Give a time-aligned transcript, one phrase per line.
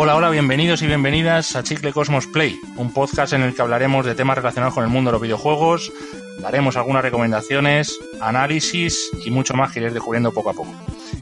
[0.00, 4.06] Hola, hola, bienvenidos y bienvenidas a Chicle Cosmos Play, un podcast en el que hablaremos
[4.06, 5.92] de temas relacionados con el mundo de los videojuegos,
[6.38, 10.72] daremos algunas recomendaciones, análisis y mucho más que iréis descubriendo poco a poco.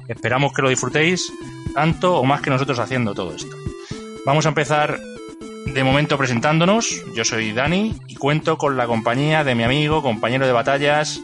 [0.08, 1.32] Esperamos que lo disfrutéis
[1.74, 3.56] tanto o más que nosotros haciendo todo esto.
[4.26, 5.00] Vamos a empezar
[5.64, 7.02] de momento presentándonos.
[7.14, 11.18] Yo soy Dani y cuento con la compañía de mi amigo, compañero de batallas,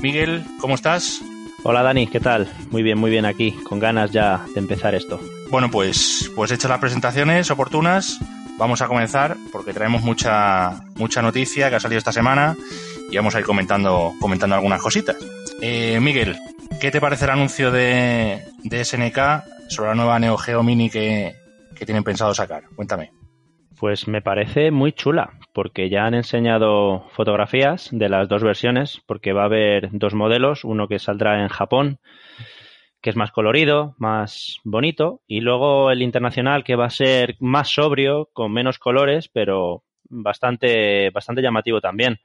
[0.00, 0.44] Miguel.
[0.58, 1.22] ¿Cómo estás?
[1.68, 2.46] Hola Dani, ¿qué tal?
[2.70, 5.18] Muy bien, muy bien aquí, con ganas ya de empezar esto.
[5.50, 8.20] Bueno, pues, pues hechas las presentaciones oportunas,
[8.56, 12.54] vamos a comenzar porque traemos mucha, mucha noticia que ha salido esta semana
[13.10, 15.16] y vamos a ir comentando, comentando algunas cositas.
[15.60, 16.36] Eh, Miguel,
[16.80, 19.18] ¿qué te parece el anuncio de, de SNK
[19.68, 21.34] sobre la nueva Neo Geo Mini que,
[21.74, 22.62] que tienen pensado sacar?
[22.76, 23.10] Cuéntame.
[23.76, 29.32] Pues me parece muy chula, porque ya han enseñado fotografías de las dos versiones, porque
[29.32, 31.98] va a haber dos modelos, uno que saldrá en Japón,
[33.00, 37.70] que es más colorido, más bonito, y luego el internacional que va a ser más
[37.70, 42.18] sobrio, con menos colores, pero bastante, bastante llamativo también.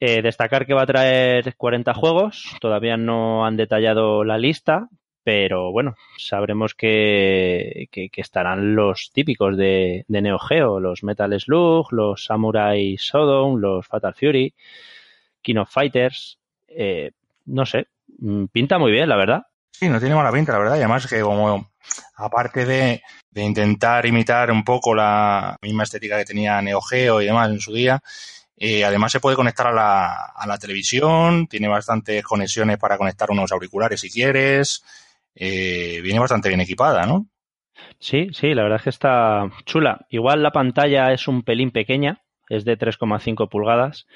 [0.00, 4.88] Eh, destacar que va a traer 40 juegos, todavía no han detallado la lista,
[5.28, 12.24] pero bueno, sabremos que, que, estarán los típicos de, Neo Geo, los Metal Slug, los
[12.24, 14.54] Samurai Shodown, los Fatal Fury,
[15.42, 17.10] King Fighters, eh,
[17.44, 17.88] no sé,
[18.20, 19.42] mm, pinta muy bien, la verdad.
[19.70, 21.72] Sí, no tiene mala pinta, la verdad, y además que como,
[22.16, 27.26] aparte de, de intentar imitar un poco la misma estética que tenía Neo Geo y
[27.26, 28.00] demás en su día,
[28.56, 33.30] eh, además se puede conectar a la, a la televisión, tiene bastantes conexiones para conectar
[33.30, 34.82] unos auriculares si quieres,
[35.38, 37.26] eh, viene bastante bien equipada, ¿no?
[38.00, 40.06] Sí, sí, la verdad es que está chula.
[40.10, 44.06] Igual la pantalla es un pelín pequeña, es de 3,5 pulgadas,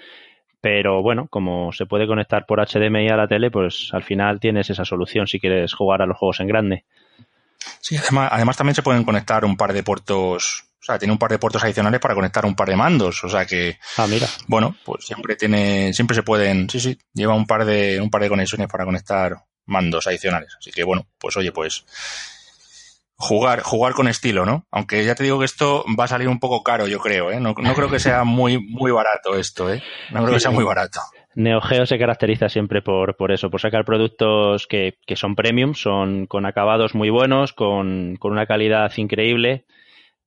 [0.60, 4.70] pero bueno, como se puede conectar por HDMI a la tele, pues al final tienes
[4.70, 6.84] esa solución si quieres jugar a los juegos en grande.
[7.80, 11.18] Sí, además, además también se pueden conectar un par de puertos, o sea, tiene un
[11.18, 14.26] par de puertos adicionales para conectar un par de mandos, o sea que, ah, mira.
[14.48, 18.22] bueno, pues siempre tiene, siempre se pueden, sí, sí, lleva un par de, un par
[18.22, 20.56] de conexiones para conectar mandos adicionales.
[20.58, 21.84] Así que bueno, pues oye, pues
[23.16, 24.66] jugar, jugar con estilo, ¿no?
[24.70, 27.40] Aunque ya te digo que esto va a salir un poco caro, yo creo, ¿eh?
[27.40, 29.82] No, no creo que sea muy, muy barato esto, ¿eh?
[30.10, 31.00] No creo que sea muy barato.
[31.34, 35.74] Neo Geo se caracteriza siempre por, por eso, por sacar productos que, que son premium,
[35.74, 39.64] son con acabados muy buenos, con, con una calidad increíble,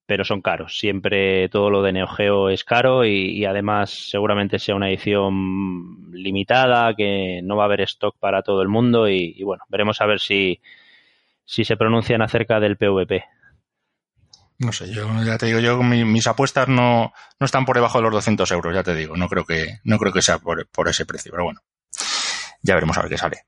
[0.06, 0.78] pero son caros.
[0.78, 6.96] Siempre todo lo de Neo Geo es caro y, además seguramente sea una edición limitada,
[6.96, 10.20] que no va a haber stock para todo el mundo y, bueno, veremos a ver
[10.20, 10.62] si,
[11.44, 13.24] si se pronuncian acerca del PVP.
[14.58, 17.98] No sé, yo ya te digo, yo mi, mis apuestas no, no están por debajo
[17.98, 20.66] de los 200 euros, ya te digo, no creo que, no creo que sea por,
[20.70, 21.60] por ese precio, pero bueno,
[22.62, 23.46] ya veremos a ver qué sale.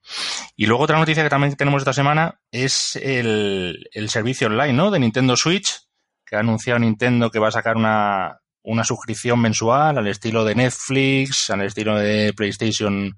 [0.57, 4.91] Y luego otra noticia que también tenemos esta semana es el, el servicio online, ¿no?
[4.91, 5.86] De Nintendo Switch,
[6.27, 10.55] que ha anunciado Nintendo que va a sacar una, una suscripción mensual al estilo de
[10.55, 13.17] Netflix, al estilo de PlayStation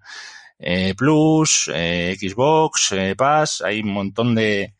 [0.60, 4.76] eh, Plus, eh, Xbox, eh, Pass, hay un montón de,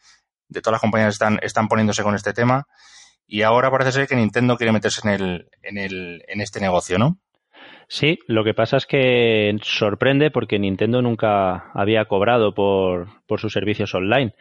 [0.48, 2.68] de todas las compañías están, están poniéndose con este tema
[3.26, 6.98] y ahora parece ser que Nintendo quiere meterse en el, en el, en este negocio,
[6.98, 7.20] ¿no?
[7.88, 13.52] Sí, lo que pasa es que sorprende porque Nintendo nunca había cobrado por, por sus
[13.52, 14.36] servicios online.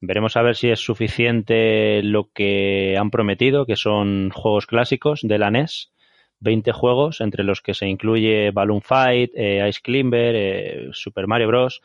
[0.00, 5.38] Veremos a ver si es suficiente lo que han prometido, que son juegos clásicos de
[5.38, 5.92] la NES,
[6.40, 11.48] 20 juegos, entre los que se incluye Balloon Fight, eh, Ice Climber, eh, Super Mario
[11.48, 11.80] Bros.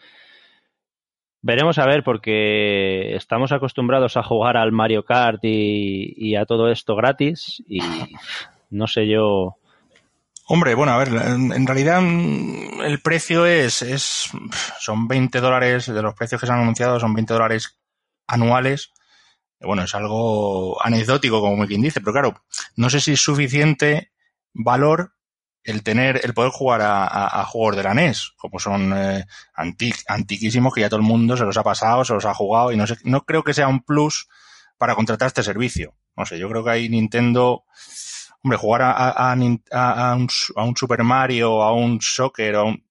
[1.41, 6.69] Veremos a ver, porque estamos acostumbrados a jugar al Mario Kart y, y a todo
[6.69, 7.79] esto gratis, y
[8.69, 9.55] no sé yo.
[10.51, 12.01] Hombre, bueno, a ver, en realidad
[12.83, 14.31] el precio es, es
[14.79, 17.78] son 20 dólares, de los precios que se han anunciado son 20 dólares
[18.29, 18.93] anuales.
[19.59, 22.43] Bueno, es algo anecdótico, como quien dice, pero claro,
[22.77, 24.11] no sé si es suficiente
[24.53, 25.13] valor
[25.63, 29.25] el tener, el poder jugar a, juegos de la NES, como son eh,
[30.07, 32.77] antiquísimos, que ya todo el mundo se los ha pasado, se los ha jugado, y
[32.77, 34.29] no sé, no creo que sea un plus
[34.77, 35.95] para contratar este servicio.
[36.15, 37.65] No sé, yo creo que ahí Nintendo,
[38.41, 42.85] hombre, jugar a, a, a, un, a un Super Mario, a un Soccer, a un,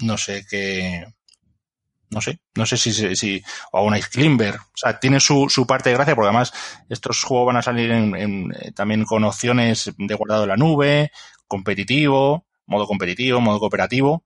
[0.00, 1.04] no sé qué,
[2.14, 4.54] no sé, no sé si, si o a un Ice Climber.
[4.54, 6.52] O sea, tiene su, su parte de gracia porque además
[6.88, 11.10] estos juegos van a salir en, eh, también con opciones de guardado en la nube,
[11.46, 14.24] competitivo, modo competitivo, modo cooperativo.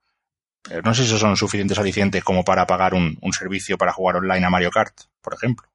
[0.63, 3.93] Pero no sé si esos son suficientes alicientes como para pagar un, un servicio para
[3.93, 5.67] jugar online a Mario Kart, por ejemplo.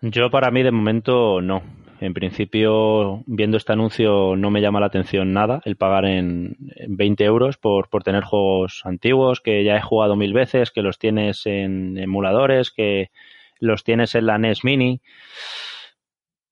[0.00, 1.62] Yo para mí de momento no.
[2.00, 6.56] En principio, viendo este anuncio, no me llama la atención nada el pagar en,
[6.88, 10.98] 20 euros por, por, tener juegos antiguos que ya he jugado mil veces, que los
[10.98, 13.10] tienes en emuladores, que
[13.58, 15.00] los tienes en la NES Mini.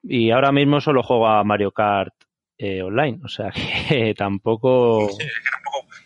[0.02, 2.14] Y ahora mismo solo juego a Mario Kart
[2.58, 3.50] eh, online, o sea
[3.88, 5.08] que tampoco...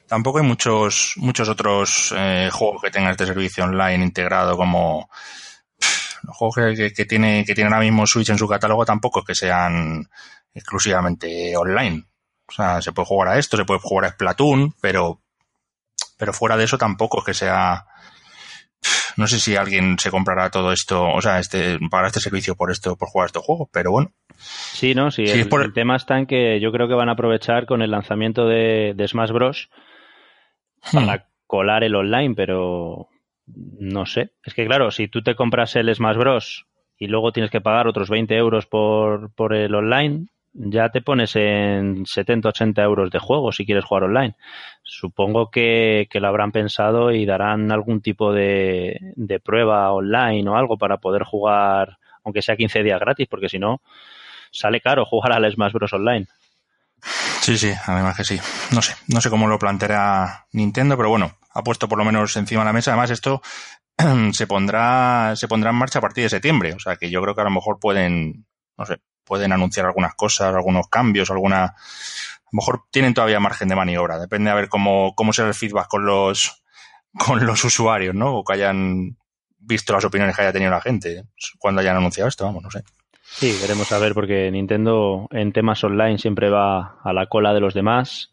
[0.06, 0.38] tampoco...
[0.38, 5.08] hay muchos, muchos otros eh, juegos que tengan este servicio online integrado como
[6.22, 6.56] los juegos
[6.94, 10.08] que, tiene, que tiene ahora mismo Switch en su catálogo tampoco es que sean
[10.54, 12.04] exclusivamente online.
[12.48, 15.20] O sea, se puede jugar a esto, se puede jugar a Splatoon, pero,
[16.18, 17.86] pero fuera de eso tampoco es que sea.
[19.16, 22.70] No sé si alguien se comprará todo esto, o sea, este, pagará este servicio por
[22.70, 24.12] esto, por jugar estos juegos, pero bueno.
[24.38, 25.24] Sí, no, sí.
[25.24, 28.46] el, el, tema está en que yo creo que van a aprovechar con el lanzamiento
[28.46, 29.68] de, Smash Bros.
[30.92, 31.22] para hmm.
[31.46, 33.09] colar el online, pero
[33.54, 34.32] no sé.
[34.44, 36.66] Es que claro, si tú te compras el Smash Bros.
[36.98, 41.36] y luego tienes que pagar otros 20 euros por, por el online, ya te pones
[41.36, 44.34] en 70, 80 euros de juego si quieres jugar online.
[44.82, 50.76] Supongo que, lo habrán pensado y darán algún tipo de, de, prueba online o algo
[50.76, 53.80] para poder jugar, aunque sea 15 días gratis, porque si no,
[54.50, 55.92] sale caro jugar al Smash Bros.
[55.92, 56.26] Online.
[57.40, 58.40] Sí, sí, además que sí.
[58.70, 62.36] No sé, no sé cómo lo planteará Nintendo, pero bueno, ha puesto por lo menos
[62.36, 62.92] encima de la mesa.
[62.92, 63.42] Además, esto
[64.32, 66.74] se pondrá, se pondrá en marcha a partir de septiembre.
[66.74, 70.14] O sea que yo creo que a lo mejor pueden, no sé, pueden anunciar algunas
[70.14, 71.64] cosas, algunos cambios, alguna.
[71.64, 74.18] A lo mejor tienen todavía margen de maniobra.
[74.18, 76.64] Depende a ver cómo, cómo será el feedback con los,
[77.18, 78.38] con los usuarios, ¿no?
[78.38, 79.16] O que hayan
[79.58, 81.24] visto las opiniones que haya tenido la gente
[81.58, 82.82] cuando hayan anunciado esto, vamos, no sé.
[83.32, 87.60] Sí, veremos a ver, porque Nintendo en temas online siempre va a la cola de
[87.60, 88.32] los demás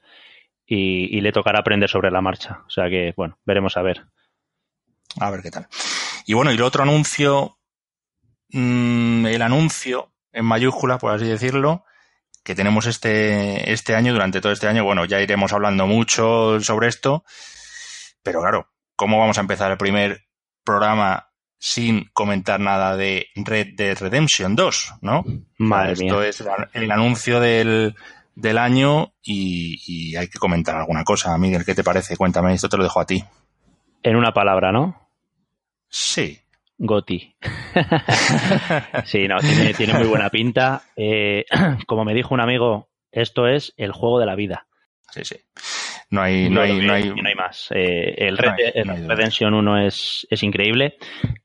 [0.66, 2.64] y, le tocará aprender sobre la marcha.
[2.68, 4.06] O sea que, bueno, veremos a ver.
[5.20, 5.68] A ver qué tal.
[6.26, 7.58] Y bueno, y el otro anuncio,
[8.50, 11.86] mmm, el anuncio en mayúscula, por así decirlo,
[12.44, 16.88] que tenemos este, este año, durante todo este año, bueno, ya iremos hablando mucho sobre
[16.88, 17.24] esto,
[18.24, 20.28] pero claro, ¿cómo vamos a empezar el primer
[20.64, 21.27] programa
[21.60, 25.24] sin comentar nada de Red Dead Redemption 2, ¿no?
[25.58, 26.44] Madre Esto es
[26.74, 27.96] el anuncio del,
[28.38, 31.38] del año y, hay que comentar alguna cosa.
[31.38, 32.16] Miguel, ¿qué te parece?
[32.16, 33.24] Cuéntame, esto te lo dejo a ti.
[34.04, 35.10] En una palabra, ¿no?
[35.90, 36.40] Sí.
[36.78, 37.36] Goti.
[39.06, 39.38] sí, no,
[39.76, 40.84] tiene, muy buena pinta.
[40.96, 41.46] Eh,
[41.88, 44.68] como me dijo un amigo, esto es el juego de la vida.
[45.10, 45.38] Sí, sí.
[46.10, 47.68] No hay, no, hay, no, hay, más.
[47.72, 50.96] Eh, el, Redemption 1 es, es increíble.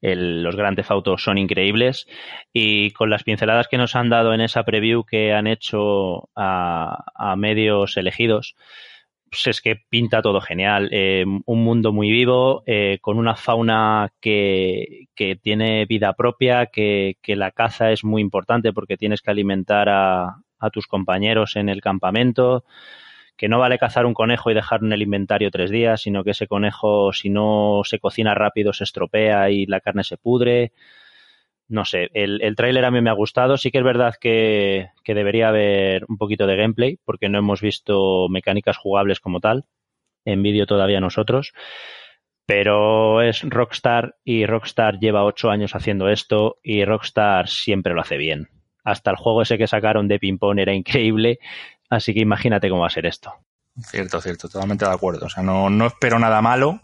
[0.01, 2.07] los grandes autos son increíbles.
[2.53, 7.35] Y con las pinceladas que nos han dado en esa preview que han hecho a,
[7.37, 8.55] medios elegidos,
[9.29, 10.91] pues es que pinta todo genial.
[10.93, 17.17] Eh, un mundo muy vivo, eh, con una fauna que, que tiene vida propia, que,
[17.21, 21.69] que, la caza es muy importante porque tienes que alimentar a, a tus compañeros en
[21.69, 22.65] el campamento
[23.37, 26.31] que no vale cazar un conejo y dejarlo en el inventario tres días, sino que
[26.33, 30.73] ese conejo, si no se cocina rápido, se estropea y la carne se pudre.
[31.69, 33.57] No sé, el, el tráiler a mí me ha gustado.
[33.57, 37.61] Sí que es verdad que, que debería haber un poquito de gameplay, porque no hemos
[37.61, 39.65] visto mecánicas jugables como tal.
[40.25, 41.53] En vídeo todavía nosotros
[42.47, 48.17] pero es Rockstar y Rockstar lleva ocho años haciendo esto y Rockstar siempre lo hace
[48.17, 48.49] bien.
[48.85, 51.39] Hasta el juego ese que sacaron de ping-pong era increíble.
[51.93, 53.35] Así que imagínate cómo va a ser esto.
[53.85, 55.27] Cierto, cierto, totalmente de acuerdo.
[55.27, 56.81] O sea, no, no espero nada malo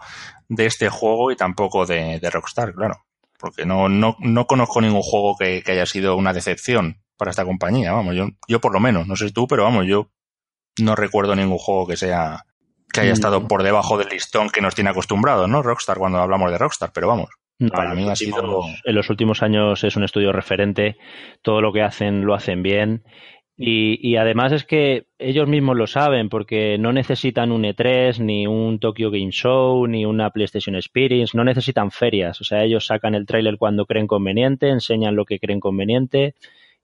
[0.51, 3.07] de este juego y tampoco de, Rockstar, claro.
[3.39, 7.93] Porque no, no, no conozco ningún juego que, haya sido una decepción para esta compañía.
[7.93, 10.11] Vamos, yo, yo por lo menos, no sé tú, pero vamos, yo
[10.79, 12.45] no recuerdo ningún juego que sea
[12.93, 13.49] que haya estado mm.
[13.49, 15.63] por debajo del listón que nos tiene acostumbrados, ¿no?
[15.63, 17.31] Rockstar cuando hablamos de Rockstar, pero vamos.
[17.73, 18.63] para mí ha sido...
[18.85, 20.99] En los últimos años es un estudio referente,
[21.41, 23.05] todo lo que hacen lo hacen bien
[23.61, 28.79] y, además es que ellos mismos lo saben porque no necesitan un E3, ni un
[28.79, 32.41] Tokyo Game Show, ni una PlayStation Experience, no necesitan ferias.
[32.41, 36.37] O sea, ellos sacan el tráiler cuando creen conveniente, enseñan lo que creen conveniente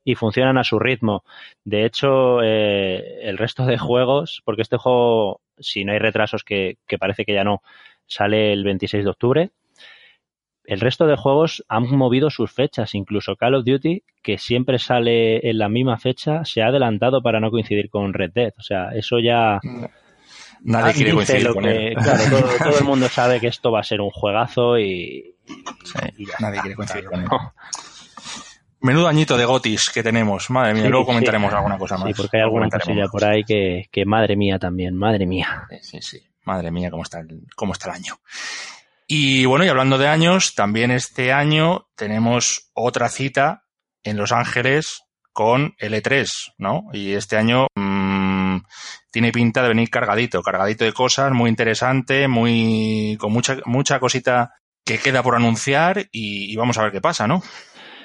[0.02, 1.22] y funcionan a su ritmo.
[1.64, 6.78] De hecho, eh, el resto de juegos, porque este juego, si no hay retrasos, que,
[6.88, 7.62] que parece que ya no,
[8.06, 9.50] sale el 26 de octubre,
[10.66, 15.48] el resto de juegos han movido sus fechas, incluso Call of Duty, que siempre sale
[15.48, 18.52] en la misma fecha, se ha adelantado para no coincidir con Red Dead.
[18.58, 19.60] O sea, eso ya...
[20.62, 21.94] Nadie quiere coincidir con él.
[21.94, 25.34] Claro, todo, el mundo sabe que esto va a ser un juegazo y...
[26.40, 27.28] nadie quiere coincidir con él.
[28.80, 30.50] Menudo añito de gotis que tenemos.
[30.50, 32.06] Madre mía, luego comentaremos alguna cosa más.
[32.06, 35.66] Sí, porque hay alguna cosilla por ahí que, que, madre mía también, madre mía.
[35.80, 38.16] Sí, sí, madre mía, cómo está el, cómo está el año.
[39.06, 43.64] Y bueno, y hablando de años, también este año tenemos otra cita
[44.02, 46.26] en Los Ángeles con el E3,
[46.58, 46.84] ¿no?
[46.92, 48.58] Y este año mmm,
[49.10, 54.52] tiene pinta de venir cargadito, cargadito de cosas, muy interesante, muy con mucha mucha cosita
[54.84, 57.42] que queda por anunciar y, y vamos a ver qué pasa, ¿no?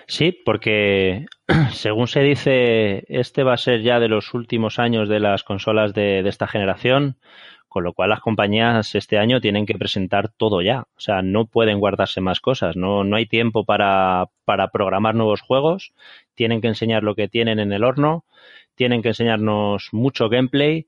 [0.07, 1.25] Sí, porque
[1.71, 5.93] según se dice, este va a ser ya de los últimos años de las consolas
[5.93, 7.19] de, de esta generación
[7.69, 10.81] con lo cual las compañías este año tienen que presentar todo ya.
[10.97, 12.75] O sea, no pueden guardarse más cosas.
[12.75, 15.93] No, no hay tiempo para, para programar nuevos juegos.
[16.35, 18.25] Tienen que enseñar lo que tienen en el horno.
[18.75, 20.88] Tienen que enseñarnos mucho gameplay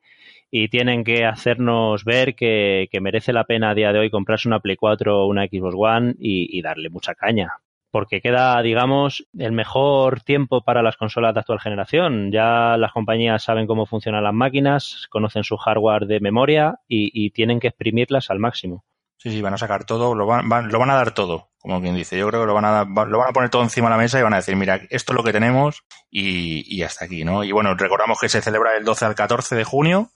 [0.50, 4.60] y tienen que hacernos ver que, merece la pena a día de hoy comprarse una
[4.60, 7.62] Play 4 o una Xbox One y darle mucha caña
[7.92, 12.32] porque queda, digamos, el mejor tiempo para las consolas de actual generación.
[12.32, 17.60] Ya las compañías saben cómo funcionan las máquinas, conocen su hardware de memoria y, tienen
[17.60, 18.84] que exprimirlas al máximo.
[19.18, 21.80] Sí, sí, van a sacar todo, lo van, van, lo van a dar todo, como
[21.80, 22.18] quien dice.
[22.18, 24.20] Yo creo que lo van, a, lo van a poner todo encima de la mesa
[24.20, 27.44] y van a decir, mira, esto es lo que tenemos y, y hasta aquí, ¿no?
[27.44, 30.10] Y bueno, recordamos que se celebra el 12 al 14 de junio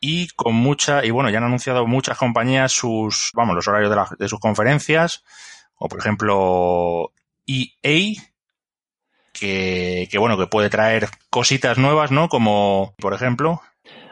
[0.00, 4.16] y con mucha, y bueno, ya han anunciado muchas compañías sus, vamos, los horarios de,
[4.18, 5.24] de sus conferencias
[5.76, 7.12] o por ejemplo
[7.46, 8.12] EA,
[9.32, 12.28] que, que, bueno, que puede traer cositas nuevas, ¿no?
[12.28, 13.60] Como, por ejemplo.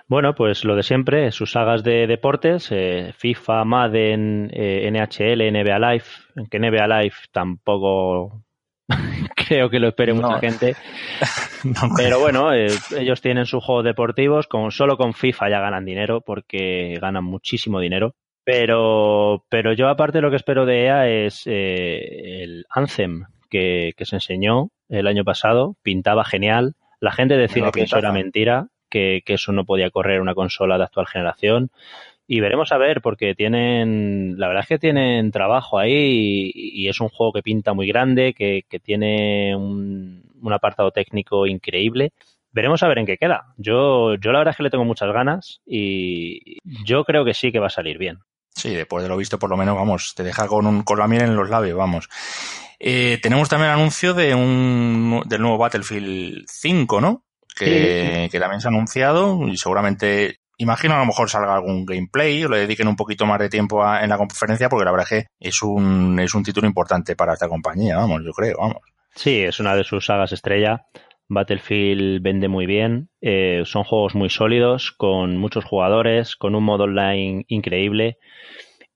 [0.08, 5.78] Bueno, pues lo de siempre, sus sagas de deportes, eh, FIFA, Madden, eh, NHL, NBA
[5.78, 6.04] Live,
[6.50, 8.42] que NBA Live tampoco
[9.36, 10.22] creo que lo espere no.
[10.22, 10.74] mucha gente.
[11.64, 12.66] no Pero bueno, eh,
[12.98, 17.78] ellos tienen sus juegos deportivos, con, solo con FIFA ya ganan dinero, porque ganan muchísimo
[17.78, 18.16] dinero.
[18.52, 24.04] Pero, pero yo aparte lo que espero de EA es eh, el Anthem que, que,
[24.04, 26.74] se enseñó el año pasado, pintaba genial.
[26.98, 30.78] La gente decía que eso era mentira, que, que, eso no podía correr una consola
[30.78, 31.70] de actual generación.
[32.26, 36.88] Y veremos a ver, porque tienen, la verdad es que tienen trabajo ahí y, y
[36.88, 42.12] es un juego que pinta muy grande, que, que tiene un, un apartado técnico increíble
[42.52, 43.54] veremos a ver en qué queda.
[43.58, 47.52] Yo, yo la verdad es que le tengo muchas ganas y yo creo que sí
[47.52, 48.18] que va a salir bien.
[48.54, 51.08] Sí, después de lo visto, por lo menos, vamos, te deja con, un, con la
[51.08, 52.08] miel en los labios, vamos.
[52.78, 57.24] Eh, tenemos también el anuncio de un, del nuevo Battlefield 5, ¿no?
[57.56, 58.30] Que, sí.
[58.30, 62.48] que también se ha anunciado y seguramente imagino a lo mejor salga algún gameplay o
[62.48, 65.24] le dediquen un poquito más de tiempo a, en la conferencia porque la verdad es
[65.24, 68.82] que es un, es un título importante para esta compañía, vamos, yo creo, vamos.
[69.14, 70.86] Sí, es una de sus sagas estrella.
[71.30, 76.84] Battlefield vende muy bien, eh, son juegos muy sólidos, con muchos jugadores, con un modo
[76.84, 78.18] online increíble.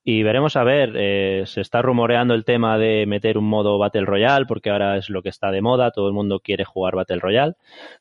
[0.02, 4.04] Y veremos a ver, eh, se está rumoreando el tema de meter un modo Battle
[4.04, 7.20] Royale, porque ahora es lo que está de moda, todo el mundo quiere jugar Battle
[7.20, 7.54] Royale.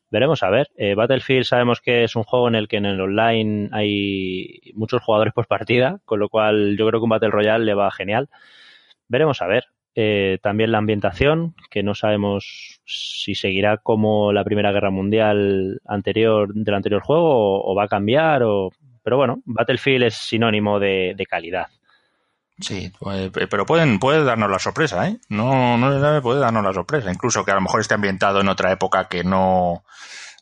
[0.09, 0.67] Veremos a ver.
[0.77, 5.03] Eh, Battlefield sabemos que es un juego en el que en el online hay muchos
[5.03, 8.29] jugadores por partida, con lo cual yo creo que un Battle Royale le va genial.
[9.07, 9.72] Veremos a ver.
[9.95, 16.53] Eh, también la ambientación, que no sabemos si seguirá como la Primera Guerra Mundial anterior
[16.53, 18.43] del anterior juego o, o va a cambiar.
[18.43, 18.71] O...
[19.03, 21.67] Pero bueno, Battlefield es sinónimo de, de calidad.
[22.59, 25.17] Sí, pues, pero pueden, puede darnos la sorpresa, ¿eh?
[25.29, 27.11] No, no puede darnos la sorpresa.
[27.11, 29.83] Incluso que a lo mejor esté ambientado en otra época que no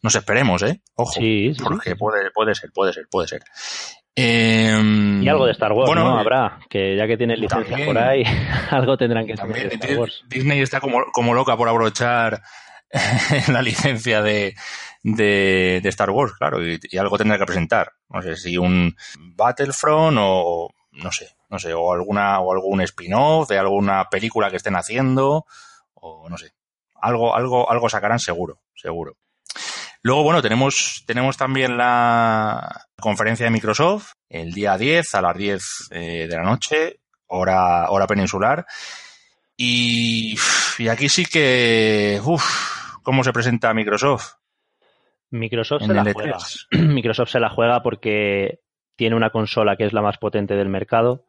[0.03, 0.81] nos esperemos, ¿eh?
[0.95, 1.13] Ojo.
[1.13, 1.95] Sí, sí, porque.
[1.95, 3.41] Puede, puede ser, puede ser, puede ser.
[4.15, 6.19] Eh, y algo de Star Wars, bueno, ¿no?
[6.19, 8.23] Habrá, que ya que tienen licencias por ahí,
[8.71, 10.23] algo tendrán que también, de Star Wars.
[10.27, 12.41] Disney está como, como loca por aprovechar
[13.47, 14.53] la licencia de,
[15.03, 17.93] de, de, Star Wars, claro, y, y, algo tendrá que presentar.
[18.09, 23.49] No sé si un Battlefront o no sé, no sé, o alguna o algún spin-off
[23.49, 25.45] de alguna película que estén haciendo
[25.93, 26.53] o no sé.
[26.95, 29.15] Algo algo algo sacarán seguro, seguro.
[30.03, 35.63] Luego, bueno, tenemos, tenemos también la conferencia de Microsoft el día 10 a las 10
[35.91, 38.65] eh, de la noche, hora, hora peninsular.
[39.55, 40.35] Y,
[40.79, 44.33] y aquí sí que, uff, ¿cómo se presenta Microsoft?
[45.29, 46.13] Microsoft se la E3.
[46.13, 46.37] juega.
[46.71, 48.59] Microsoft se la juega porque
[48.95, 51.25] tiene una consola que es la más potente del mercado,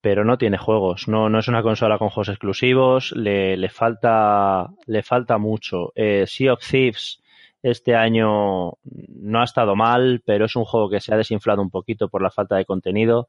[0.00, 1.06] pero no tiene juegos.
[1.06, 3.12] No, no es una consola con juegos exclusivos.
[3.12, 5.92] Le, le falta, le falta mucho.
[5.94, 7.20] Eh, sea of Thieves
[7.64, 11.70] este año no ha estado mal, pero es un juego que se ha desinflado un
[11.70, 13.26] poquito por la falta de contenido.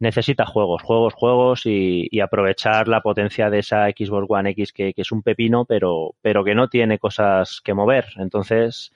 [0.00, 5.12] Necesita juegos, juegos, juegos y, aprovechar la potencia de esa Xbox One X que, es
[5.12, 8.06] un pepino, pero, pero que no tiene cosas que mover.
[8.16, 8.92] Entonces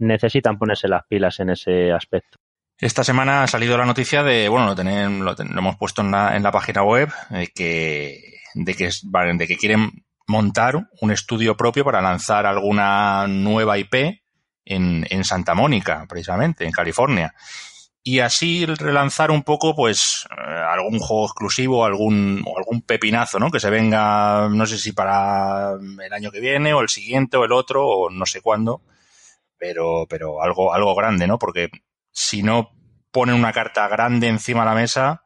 [0.00, 2.38] necesitan ponerse las pilas en ese aspecto.
[2.78, 6.42] Esta semana ha salido la noticia de, bueno, lo, lo, hemos puesto en la, en
[6.42, 9.92] la página web, eh, que, de, que, de que quieren
[10.26, 14.22] montar un estudio propio para lanzar alguna nueva IP
[14.64, 17.34] en, en Santa Mónica, precisamente, en California.
[18.04, 23.50] Y así relanzar un poco, pues, eh, algún juego exclusivo, algún, o algún pepinazo, ¿no?
[23.50, 27.44] Que se venga, no sé si para el año que viene, o el siguiente, o
[27.44, 28.82] el otro, o no sé cuándo,
[29.56, 31.38] pero, pero algo, algo grande, ¿no?
[31.38, 31.70] Porque
[32.10, 32.72] si no
[33.12, 35.22] ponen una carta grande encima de la mesa,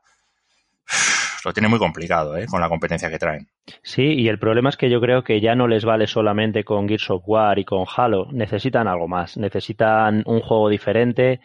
[1.47, 2.47] lo tiene muy complicado, ¿eh?
[2.47, 3.47] Con la competencia que traen.
[3.81, 6.89] Sí, y el problema es que yo creo que ya no les vale solamente con
[6.89, 11.41] Gears of War y con Halo, necesitan algo más, necesitan un juego diferente.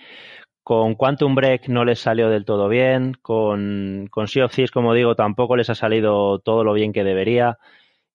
[0.63, 4.95] Con Quantum Break no les salió del todo bien, con, con Sea of Thieves, como
[4.95, 7.59] digo, tampoco les ha salido todo lo bien que debería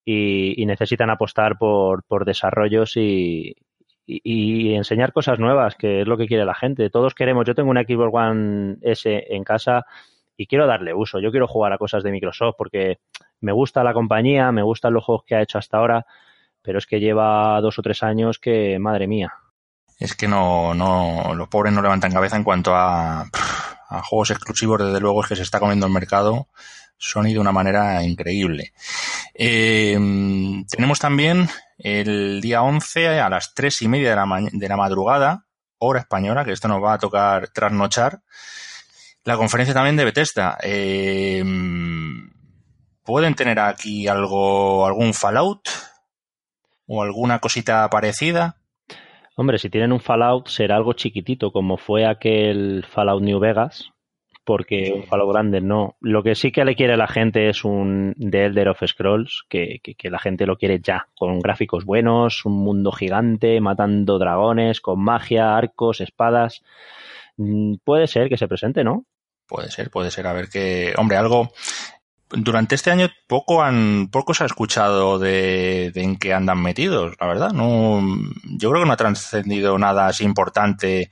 [0.04, 3.54] y, y necesitan apostar por, por desarrollos y,
[4.06, 6.90] y, enseñar cosas nuevas, que es lo que quiere la gente.
[6.90, 9.86] Todos queremos, yo tengo una Xbox One S en casa
[10.36, 11.18] y quiero darle uso.
[11.20, 12.98] Yo quiero jugar a cosas de Microsoft porque
[13.40, 16.06] me gusta la compañía, me gustan los juegos que ha hecho hasta ahora,
[16.62, 19.32] pero es que lleva dos o tres años que, madre mía.
[19.98, 23.22] Es que no, no, los pobres no levantan cabeza en cuanto a,
[23.88, 26.48] a juegos exclusivos, desde luego es que se está comiendo el mercado
[26.98, 28.72] Sony de una manera increíble.
[29.34, 29.98] Eh,
[30.68, 35.46] tenemos también el día 11 a las 3 y media de la, de la madrugada,
[35.78, 38.22] hora española, que esto nos va a tocar trasnochar,
[39.26, 40.56] la conferencia también de Bethesda.
[40.62, 41.42] Eh,
[43.04, 45.68] ¿Pueden tener aquí algo, algún Fallout?
[46.86, 48.56] ¿O alguna cosita parecida?
[49.36, 53.90] Hombre, si tienen un Fallout será algo chiquitito, como fue aquel Fallout New Vegas,
[54.44, 55.96] porque un Fallout grande no.
[56.00, 59.44] Lo que sí que le quiere a la gente es un The Elder of Scrolls,
[59.48, 64.80] que, que, la gente lo quiere ya, con gráficos buenos, un mundo gigante, matando dragones,
[64.80, 66.62] con magia, arcos, espadas.
[67.36, 69.04] Mm, puede ser que se presente, ¿no?
[69.46, 70.26] Puede ser, puede ser.
[70.26, 70.94] A ver qué.
[70.96, 71.52] Hombre, algo.
[72.28, 77.14] Durante este año poco han, poco se ha escuchado de, de en qué andan metidos,
[77.20, 77.52] la verdad.
[77.52, 78.02] No,
[78.58, 81.10] yo creo que no ha trascendido nada así importante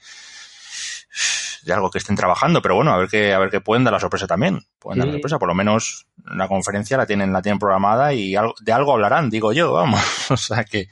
[1.65, 3.93] de algo que estén trabajando, pero bueno, a ver qué, a ver qué pueden dar
[3.93, 4.61] la sorpresa también.
[4.79, 8.35] Pueden dar la sorpresa, por lo menos la conferencia la tienen, la tienen programada y
[8.61, 10.01] de algo hablarán, digo yo, vamos.
[10.31, 10.89] o sea que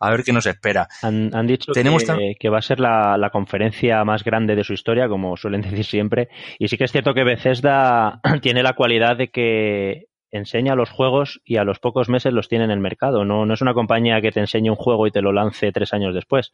[0.00, 0.88] a ver qué nos espera.
[1.02, 5.08] Han, dicho que, que, va a ser la, la, conferencia más grande de su historia,
[5.08, 6.28] como suelen decir siempre.
[6.58, 11.40] Y sí que es cierto que Bethesda tiene la cualidad de que enseña los juegos
[11.44, 13.24] y a los pocos meses los tiene en el mercado.
[13.24, 15.94] No, no es una compañía que te enseñe un juego y te lo lance tres
[15.94, 16.52] años después.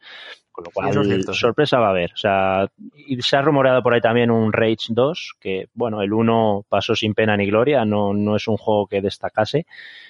[0.51, 2.13] Con lo cual, sorpresa va a haber.
[2.13, 6.13] O sea, y se ha rumoreado por ahí también un Rage 2, que, bueno, el
[6.13, 9.65] 1 pasó sin pena ni gloria, no, no es un juego que destacase.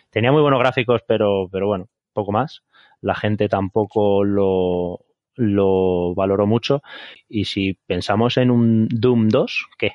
[0.10, 2.64] Tenía muy buenos gráficos, pero, pero bueno, poco más.
[3.02, 5.00] La gente tampoco lo,
[5.36, 6.82] lo valoró mucho.
[7.28, 9.94] Y si pensamos en un Doom 2, ¿qué?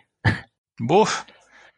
[0.79, 1.23] Buf,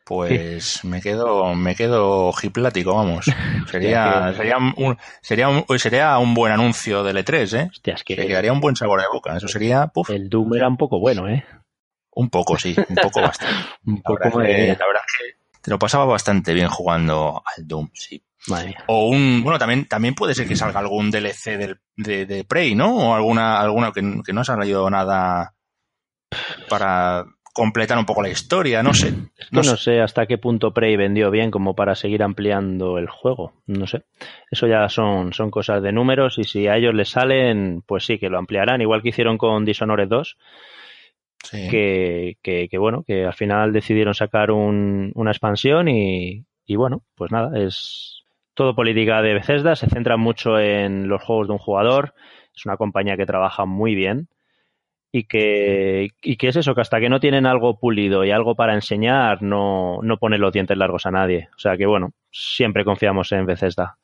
[0.08, 3.26] pues me quedo, me quedo hiplático, vamos.
[3.70, 7.68] Sería, sería un, sería un, sería un buen anuncio del E3, ¿eh?
[7.70, 8.16] Hostias, que...
[8.16, 9.36] quedaría un buen sabor de boca.
[9.36, 11.44] Eso sería, El Doom era un poco bueno, ¿eh?
[12.12, 13.54] Un poco, sí, un poco bastante.
[13.86, 15.37] un poco la, verdad que, la verdad que
[15.68, 18.22] lo pasaba bastante bien jugando al Doom, sí.
[18.86, 22.74] O un, bueno, también, también puede ser que salga algún DLC del, de, de Prey,
[22.74, 23.10] ¿no?
[23.10, 25.54] O alguna, alguna que, que no ha salido nada
[26.68, 27.26] para,
[27.58, 29.12] completar un poco la historia, no sé.
[29.50, 30.00] No, sé.
[30.00, 34.04] hasta qué punto Prey vendió bien como para seguir ampliando el juego, no sé.
[34.48, 38.16] Eso ya son, son cosas de números y si a ellos les salen, pues sí,
[38.20, 40.36] que lo ampliarán, igual que hicieron con Dishonored 2,
[41.50, 47.32] que, que, bueno, que al final decidieron sacar un, una expansión y, y bueno, pues
[47.32, 48.22] nada, es
[48.54, 52.14] todo política de Bethesda, se centra mucho en los juegos de un jugador,
[52.54, 54.28] es una compañía que trabaja muy bien
[55.12, 58.54] y que, y que es eso, que hasta que no tienen algo pulido y algo
[58.54, 61.48] para enseñar, no, no ponen los dientes largos a nadie.
[61.56, 63.96] O sea que bueno, siempre confiamos en Bethesda.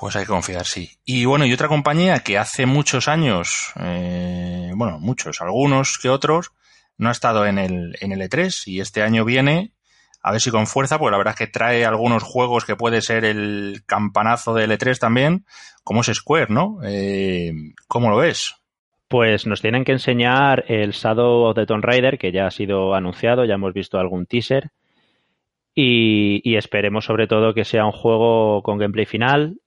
[0.00, 0.90] Pues hay que confiar, sí.
[1.04, 6.52] Y bueno, y otra compañía que hace muchos años, eh, bueno, muchos, algunos que otros,
[6.98, 9.72] no ha estado en el, en el E3 y este año viene,
[10.22, 13.00] a ver si con fuerza, porque la verdad es que trae algunos juegos que puede
[13.00, 15.46] ser el campanazo del E3 también,
[15.84, 16.80] como es Square, ¿no?
[16.84, 17.52] Eh,
[17.86, 18.54] ¿Cómo lo ves?
[19.08, 22.94] Pues nos tienen que enseñar el Shadow of the Tomb Raider, que ya ha sido
[22.94, 24.70] anunciado, ya hemos visto algún teaser.
[25.74, 29.60] Y, esperemos sobre todo que sea un juego con gameplay final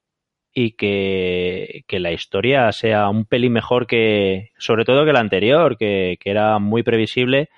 [0.53, 6.17] y que, la historia sea un pelín mejor que, sobre todo que la anterior, que,
[6.23, 7.49] era muy previsible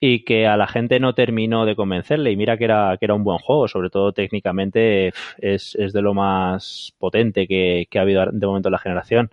[0.00, 2.32] y que a la gente no terminó de convencerle.
[2.32, 6.12] Y mira que era, que era un buen juego, sobre todo técnicamente es, de lo
[6.14, 9.30] más potente que, que ha habido de momento en la generación.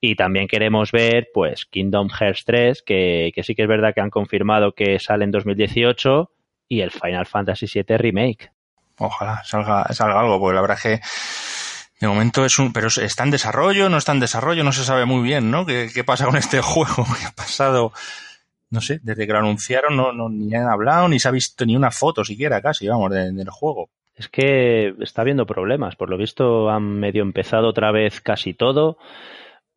[0.00, 4.02] Y también queremos ver, pues, Kingdom Hearts 3, que, que, sí que es verdad que
[4.02, 6.30] han confirmado que sale en 2018,
[6.68, 8.50] y el Final Fantasy VII Remake.
[8.98, 11.06] Ojalá salga, salga algo, porque la verdad es que
[12.04, 15.04] de momento es un, pero está en desarrollo, no está en desarrollo, no se sabe
[15.04, 15.66] muy bien, ¿no?
[15.66, 17.06] ¿Qué, pasa con este juego?
[17.18, 17.92] ¿Qué ha pasado?
[18.70, 21.64] No sé, desde que lo anunciaron no, no, ni han hablado, ni se ha visto
[21.64, 23.90] ni una foto siquiera casi, vamos, del juego.
[24.14, 25.96] Es que está habiendo problemas.
[25.96, 28.98] Por lo visto han medio empezado otra vez casi todo.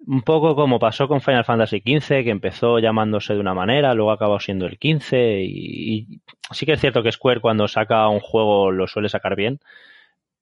[0.05, 4.11] Un poco como pasó con Final Fantasy XV, que empezó llamándose de una manera, luego
[4.11, 8.71] acabó siendo el 15 y, sí que es cierto que Square cuando saca un juego
[8.71, 9.59] lo suele sacar bien,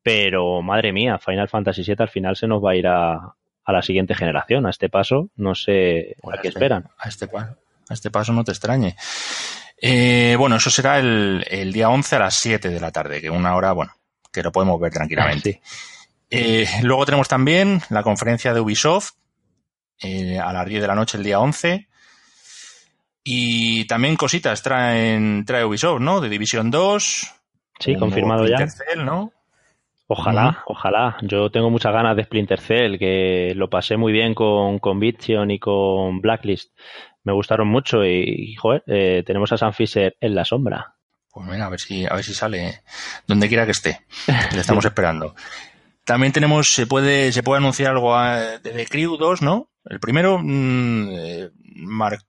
[0.06, 3.34] pero madre mía, Final Fantasy VII al final se nos va a ir a,
[3.66, 4.68] la siguiente generación.
[4.68, 6.92] A este paso, no sé a qué esperan.
[7.00, 7.56] A este, a
[7.90, 8.96] este paso no te extrañe.
[9.82, 13.56] Eh, bueno, eso será el, día 11 a las 7 de la tarde, que una
[13.56, 13.94] hora, bueno,
[14.32, 15.60] que lo podemos ver tranquilamente.
[16.30, 19.14] Eh, luego tenemos también la conferencia de Ubisoft,
[20.04, 21.88] eh, a las 10 de la noche el día 11.
[23.24, 26.22] Y también cositas traen, trae Ubisoft, ¿no?
[26.22, 27.34] De División 2.
[27.80, 28.68] Sí, confirmado ya.
[28.98, 29.32] ¿no?
[30.08, 31.18] Ojalá, ojalá.
[31.22, 35.58] Yo tengo muchas ganas de Splinter Cell, que lo pasé muy bien con Conviction y
[35.58, 36.78] con Blacklist.
[37.24, 40.96] Me gustaron mucho y, joder, eh, tenemos a Sam Fisher en la sombra.
[41.34, 42.84] Pues mira, a ver si, a ver si sale
[43.28, 44.06] donde quiera que esté.
[44.54, 45.36] Le estamos esperando.
[46.06, 49.72] También tenemos, se puede, se puede anunciar algo de The Crew 2, ¿no?
[49.86, 51.50] El primero, mm, eh,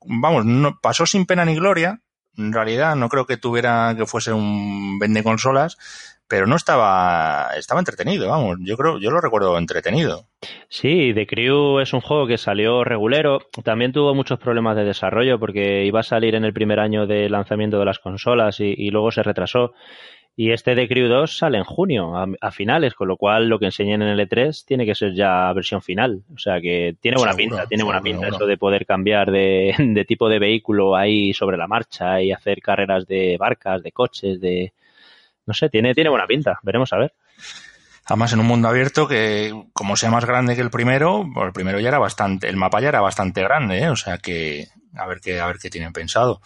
[0.07, 2.01] vamos, no, pasó sin pena ni gloria.
[2.39, 5.77] En realidad, no creo que tuviera que fuese un vende consolas,
[6.29, 8.59] pero no estaba, estaba entretenido, vamos.
[8.61, 10.25] Yo creo, yo lo recuerdo entretenido.
[10.69, 13.41] Sí, The Crew es un juego que salió regulero.
[13.65, 17.29] También tuvo muchos problemas de desarrollo porque iba a salir en el primer año de
[17.29, 19.73] lanzamiento de las consolas y luego se retrasó.
[20.39, 23.65] Y este de Crew 2 sale en junio, a, finales, con lo cual lo que
[23.65, 26.25] enseñen en el E3 tiene que ser ya versión final.
[26.35, 30.05] O sea que tiene buena pinta, tiene buena pinta eso de poder cambiar de, de,
[30.05, 34.75] tipo de vehículo ahí sobre la marcha y hacer carreras de barcas, de coches, de...
[35.47, 37.15] No sé, tiene, tiene buena pinta, veremos a ver.
[38.07, 41.81] Además, en un mundo abierto que, como sea más grande que el primero, el primero
[41.81, 43.89] ya era bastante, el mapa ya era bastante grande, ¿eh?
[43.89, 46.41] o sea que a ver qué, a ver qué tienen pensado.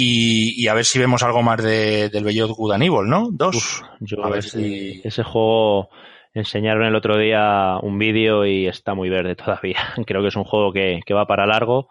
[0.00, 3.30] Y, a ver si vemos algo más de, del Beyond Good and Evil, ¿no?
[3.32, 3.82] Dos.
[3.98, 5.00] yo a ver si...
[5.02, 5.90] Ese juego
[6.34, 9.78] enseñaron el otro día un vídeo y está muy verde todavía.
[10.06, 11.88] Creo que es un juego que, va para largo,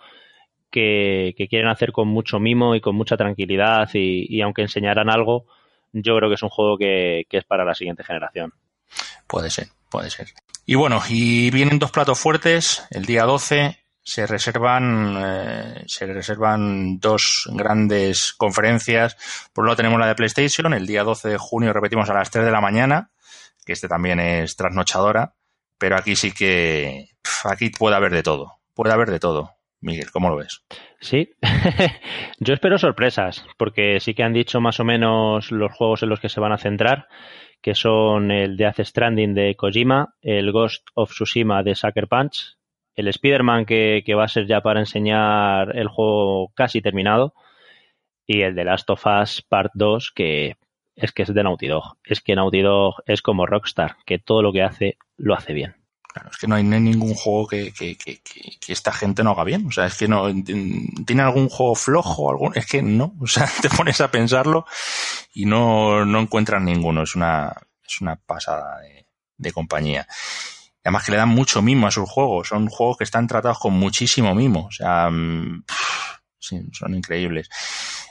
[0.72, 5.46] que, quieren hacer con mucho mimo y con mucha tranquilidad y, aunque enseñaran algo,
[6.04, 8.54] yo creo que es un juego que, es para la siguiente generación.
[9.28, 10.28] Puede ser, puede ser.
[10.66, 17.00] Y bueno, y vienen dos platos fuertes, el día 12 se reservan, eh, se reservan
[17.00, 19.18] dos grandes conferencias.
[19.54, 22.32] Por un lado tenemos la de PlayStation, el día 12 de junio repetimos a las
[22.32, 23.12] 3 de la mañana,
[23.66, 25.34] que este también es trasnochadora,
[25.78, 27.10] pero aquí sí que,
[27.44, 29.57] aquí puede haber de todo, puede haber de todo.
[29.80, 30.63] Miguel, ¿cómo lo ves?
[31.00, 31.30] Sí,
[32.40, 36.20] yo espero sorpresas, porque sí que han dicho más o menos los juegos en los
[36.20, 37.08] que se van a centrar,
[37.62, 42.58] que son el Death Stranding de Kojima, el Ghost of Tsushima de Sucker Punch,
[42.96, 47.34] el Spider-Man que, va a ser ya para enseñar el juego casi terminado
[48.26, 50.56] y el de Last of Us Part 2 que
[50.96, 51.98] es que es de Naughty Dog.
[52.04, 55.77] Es que Naughty Dog es como Rockstar, que todo lo que hace lo hace bien.
[56.30, 57.73] Es que no hay, ningún juego que,
[58.67, 59.67] esta gente no haga bien.
[59.67, 60.25] O sea, es que no.
[61.06, 62.30] ¿Tiene algún juego flojo?
[62.30, 63.15] Algún, es que no.
[63.19, 64.65] O sea, te pones a pensarlo
[65.34, 67.03] y no, no encuentras ninguno.
[67.03, 67.53] Es una,
[67.86, 68.80] es una pasada
[69.38, 70.08] de, compañía
[70.84, 72.47] además que le dan mucho mimo a sus juegos.
[72.47, 74.67] Son juegos que están tratados con muchísimo mimo.
[74.67, 75.10] O sea,
[76.39, 77.49] son increíbles.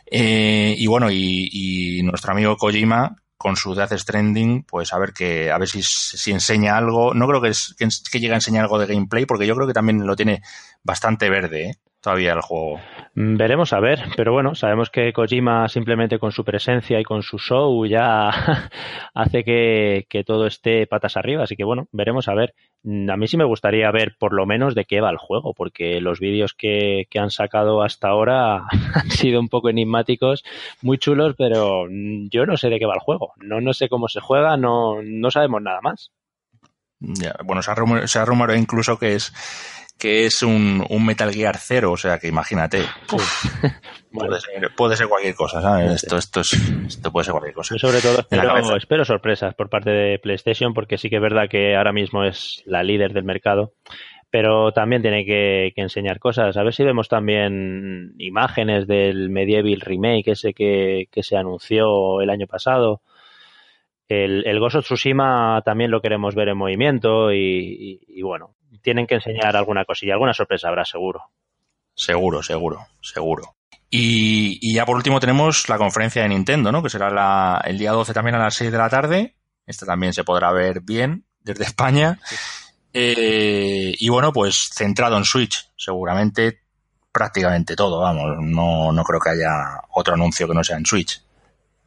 [0.09, 5.51] Eh, y bueno, y, nuestro amigo Kojima, con su Death Stranding, pues a ver que,
[5.51, 7.15] a ver si, si enseña algo.
[7.15, 9.75] No creo que, que, que, llegue a enseñar algo de gameplay, porque yo creo que
[9.75, 10.43] también lo tiene
[10.83, 11.75] bastante verde, ¿eh?
[12.07, 12.79] Todavía el juego.
[13.15, 17.37] Veremos a ver, pero bueno, sabemos que Kojima simplemente con su presencia y con su
[17.41, 18.31] show ya
[19.15, 22.55] hace que, todo esté patas arriba, así que bueno, veremos a ver.
[22.85, 26.01] A mí sí me gustaría ver por lo menos de qué va el juego, porque
[26.01, 30.45] los vídeos que, han sacado hasta ahora han sido un poco enigmáticos,
[30.83, 34.07] muy chulos, pero yo no sé de qué va el juego, no, no sé cómo
[34.07, 36.13] se juega, no, no sabemos nada más.
[37.45, 37.71] bueno, se
[38.21, 39.33] ha, rumorado incluso que es
[39.99, 42.83] que es un, un Metal Gear Zero, o sea que imagínate.
[44.13, 46.03] puede, ser, puede, ser, cualquier cosa, ¿sabes?
[46.03, 47.75] Esto, esto, es, esto puede ser cualquier cosa.
[47.75, 51.49] Yo sobre todo espero, espero, sorpresas por parte de PlayStation, porque sí que es verdad
[51.49, 53.73] que ahora mismo es la líder del mercado,
[54.31, 56.57] pero también tiene que, que enseñar cosas.
[56.59, 62.29] A ver si vemos también imágenes del Medieval Remake, ese que, que se anunció el
[62.29, 63.01] año pasado.
[64.09, 68.55] El, el Ghost of Tsushima también lo queremos ver en movimiento y, y, y bueno,
[68.83, 71.23] tienen que enseñar alguna cosilla, alguna sorpresa habrá seguro.
[71.95, 73.57] Seguro, seguro, seguro.
[73.91, 76.83] Y, ya por último tenemos la conferencia de Nintendo, ¿no?
[76.83, 79.37] Que será la, el día 12 también a las 6 de la tarde.
[79.65, 82.19] Esta también se podrá ver bien desde España.
[82.93, 86.61] Eh, y bueno, pues centrado en Switch, seguramente
[87.13, 88.37] prácticamente todo, vamos.
[88.41, 91.23] No, no creo que haya otro anuncio que no sea en Switch.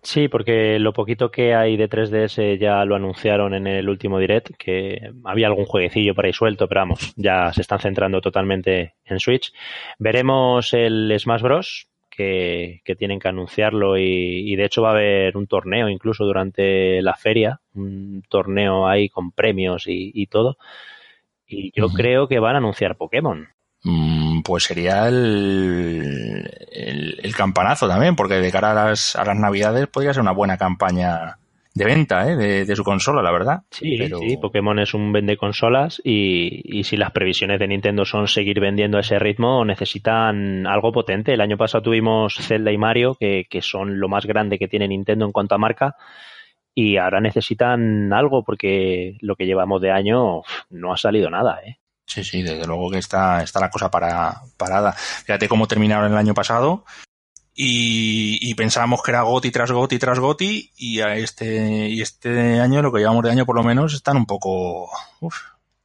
[0.01, 4.55] Sí, porque lo poquito que hay de 3DS ya lo anunciaron en el último direct,
[4.57, 9.19] que había algún jueguecillo por ahí suelto, pero vamos, ya se están centrando totalmente en
[9.19, 9.51] Switch.
[9.97, 11.85] Veremos el Smash Bros.
[12.11, 16.25] Que, que tienen que anunciarlo y, y, de hecho va a haber un torneo incluso
[16.25, 20.57] durante la feria, un torneo ahí con premios y, y todo.
[21.47, 21.95] Y yo uh -huh.
[21.95, 23.47] creo que van a anunciar Pokémon.
[23.83, 29.37] Mm, pues sería el, el, el, campanazo también, porque de cara a las, a las
[29.37, 31.37] navidades podría ser una buena campaña
[31.73, 32.35] de venta ¿eh?
[32.35, 33.61] de, de, su consola, la verdad.
[33.71, 34.19] Sí, Pero...
[34.19, 38.59] sí, Pokémon es un vende consolas y, y, si las previsiones de Nintendo son seguir
[38.59, 41.33] vendiendo a ese ritmo, necesitan algo potente.
[41.33, 44.89] El año pasado tuvimos Zelda y Mario, que, que son lo más grande que tiene
[44.89, 45.95] Nintendo en cuanto a marca,
[46.75, 51.77] y ahora necesitan algo porque lo que llevamos de año no ha salido nada, ¿eh?
[52.09, 54.93] Sí, sí, desde luego que está, está la cosa para, parada.
[54.93, 56.83] Fíjate cómo terminaron el año pasado
[57.53, 62.81] y, pensábamos que era Goti tras Goti tras Goti y a este, y este año,
[62.81, 64.89] lo que llevamos de año por lo menos, están un poco...
[65.19, 65.35] Uf,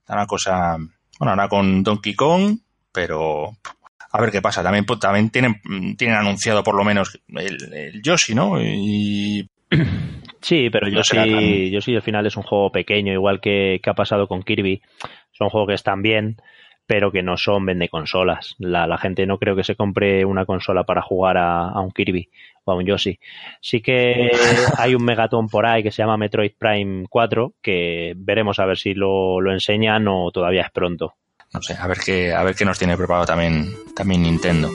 [0.00, 0.78] está una cosa...
[1.18, 2.58] Bueno, ahora con Donkey Kong,
[2.90, 3.56] pero
[4.10, 4.62] a ver qué pasa.
[4.62, 5.60] También, pues, también tienen,
[5.98, 8.62] tienen anunciado por lo menos el, el Yoshi, ¿no?
[8.62, 9.50] Y
[10.44, 13.80] Sí, pero yo no sí, yo sí al final es un juego pequeño, igual que,
[13.82, 14.82] que, ha pasado con Kirby.
[15.32, 16.36] Son juegos que están bien,
[16.86, 18.54] pero que no son vende consolas.
[18.58, 21.92] La, la gente no creo que se compre una consola para jugar a, a, un
[21.92, 22.28] Kirby
[22.64, 23.18] o a un Yoshi.
[23.62, 24.30] Sí que
[24.76, 28.76] hay un Megaton por ahí que se llama Metroid Prime 4, que veremos a ver
[28.76, 31.14] si lo, lo enseñan o todavía es pronto.
[31.54, 34.68] No sé, a ver qué, a ver qué nos tiene preparado también, también Nintendo.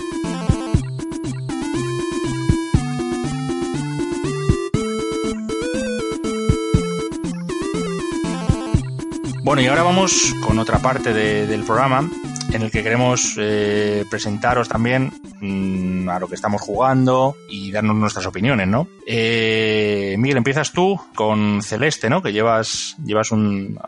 [9.50, 12.08] Bueno, y ahora vamos con otra parte de, del programa
[12.54, 17.96] en el que queremos eh, presentaros también mmm, a lo que estamos jugando y darnos
[17.96, 18.88] nuestras opiniones, ¿no?
[19.08, 22.22] Eh, Miguel, empiezas tú con Celeste, ¿no?
[22.22, 23.80] Que llevas, llevas un,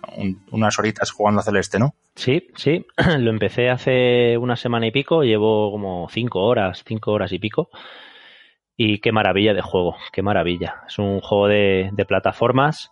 [0.50, 1.94] unas horitas jugando a Celeste, ¿no?
[2.16, 2.84] Sí, sí.
[3.20, 7.70] Lo empecé hace una semana y pico, llevo como cinco horas, cinco horas y pico.
[8.76, 10.82] Y qué maravilla de juego, qué maravilla.
[10.88, 12.92] Es un juego de, de plataformas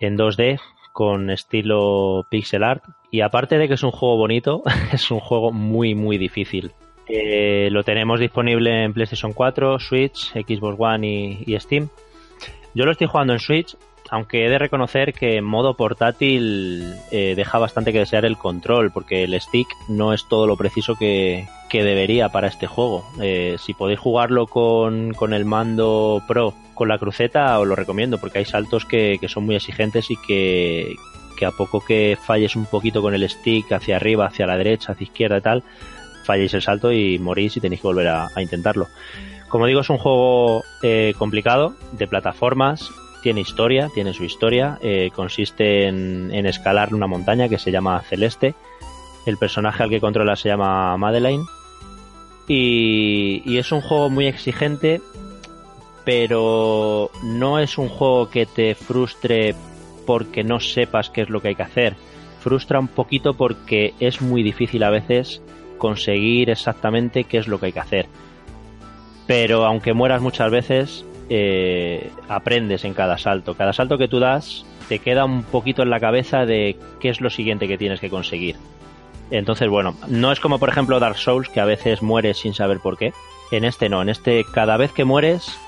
[0.00, 0.58] en 2D
[0.98, 2.82] con estilo pixel art
[3.12, 6.72] y aparte de que es un juego bonito, es un juego muy muy difícil.
[7.06, 11.88] Eh, lo tenemos disponible en PlayStation 4, Switch, Xbox One y, y, Steam.
[12.74, 13.76] Yo lo estoy jugando en Switch,
[14.10, 18.90] aunque he de reconocer que en modo portátil eh, deja bastante que desear el control,
[18.90, 23.04] porque el stick no es todo lo preciso que, que debería para este juego.
[23.20, 28.18] Eh, si podéis jugarlo con, con el mando Pro con la cruceta os lo recomiendo
[28.18, 30.94] porque hay saltos que, que son muy exigentes y que,
[31.36, 34.92] que, a poco que falles un poquito con el stick hacia arriba, hacia la derecha,
[34.92, 35.64] hacia izquierda y tal,
[36.22, 38.86] falléis el salto y morís y tenéis que volver a, a intentarlo.
[39.48, 45.10] Como digo, es un juego eh, complicado, de plataformas, tiene historia, tiene su historia, eh,
[45.14, 48.54] consiste en, en, escalar una montaña que se llama Celeste,
[49.26, 51.44] el personaje al que controla se llama Madeleine
[52.46, 55.00] y, y es un juego muy exigente
[56.08, 59.54] pero no es un juego que te frustre
[60.06, 61.96] porque no sepas qué es lo que hay que hacer.
[62.40, 65.42] Frustra un poquito porque es muy difícil a veces
[65.76, 68.06] conseguir exactamente qué es lo que hay que hacer.
[69.26, 73.54] Pero aunque mueras muchas veces, eh, aprendes en cada salto.
[73.54, 77.20] Cada salto que tú das te queda un poquito en la cabeza de qué es
[77.20, 78.56] lo siguiente que tienes que conseguir.
[79.30, 82.80] Entonces, bueno, no es como por ejemplo Dark Souls, que a veces mueres sin saber
[82.80, 83.12] por qué.
[83.50, 85.58] En este no, en este cada vez que mueres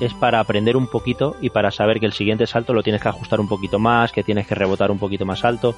[0.00, 3.08] es para aprender un poquito y para saber que el siguiente salto lo tienes que
[3.08, 5.74] ajustar un poquito más, que tienes que rebotar un poquito más alto.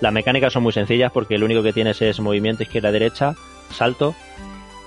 [0.00, 3.34] Las mecánicas son muy sencillas porque lo único que tienes es movimiento izquierda-derecha,
[3.70, 4.14] salto.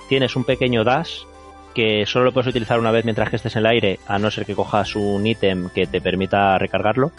[0.08, 1.22] Tienes un pequeño dash
[1.78, 4.32] que solo lo puedes utilizar una vez mientras que estés en el aire, a no
[4.32, 7.12] ser que cojas un ítem que te permita recargarlo.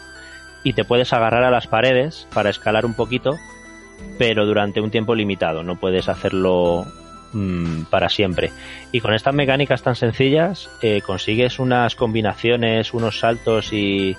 [0.66, 3.38] Y te puedes agarrar a las paredes para escalar un poquito
[4.18, 5.64] pero durante un tiempo limitado.
[5.64, 6.86] No puedes hacerlo
[7.32, 8.52] mm, para siempre.
[8.92, 14.18] Y con estas mecánicas tan sencillas eh, consigues unas combinaciones, unos saltos y,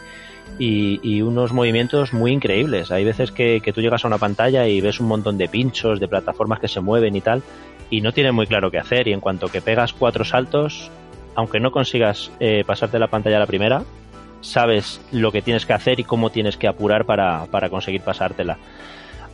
[0.59, 2.91] y, unos movimientos muy increíbles.
[2.91, 6.09] Hay veces que, tú llegas a una pantalla y ves un montón de pinchos, de
[6.09, 7.43] plataformas que se mueven y tal,
[7.91, 9.09] y no tienes muy claro qué hacer.
[9.09, 10.91] Y en cuanto que pegas cuatro saltos,
[11.35, 13.83] aunque no consigas eh, pasarte la pantalla a la primera,
[14.41, 18.59] sabes lo que tienes que hacer y cómo tienes que apurar para, para conseguir pasártela.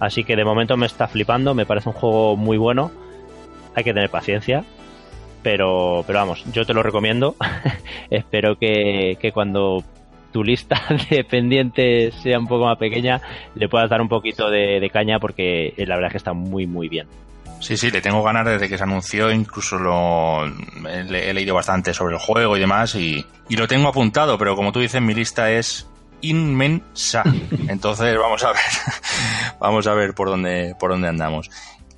[0.01, 2.91] Así que de momento me está flipando, me parece un juego muy bueno.
[3.75, 4.65] Hay que tener paciencia,
[5.43, 7.37] pero, pero vamos, yo te lo recomiendo.
[8.11, 9.85] Espero que, que, cuando
[10.33, 13.21] tu lista de pendientes sea un poco más pequeña,
[13.55, 16.89] le puedas dar un poquito de, caña porque la verdad es que está muy, muy
[16.89, 17.07] bien.
[17.61, 22.15] Sí, sí, le tengo ganas desde que se anunció, incluso lo he, leído bastante sobre
[22.15, 25.51] el juego y demás y, y, lo tengo apuntado, pero como tú dices, mi lista
[25.51, 25.89] es
[26.21, 27.23] inmensa.
[27.69, 28.61] Entonces vamos a ver,
[29.61, 31.51] vamos a ver por dónde, por dónde andamos.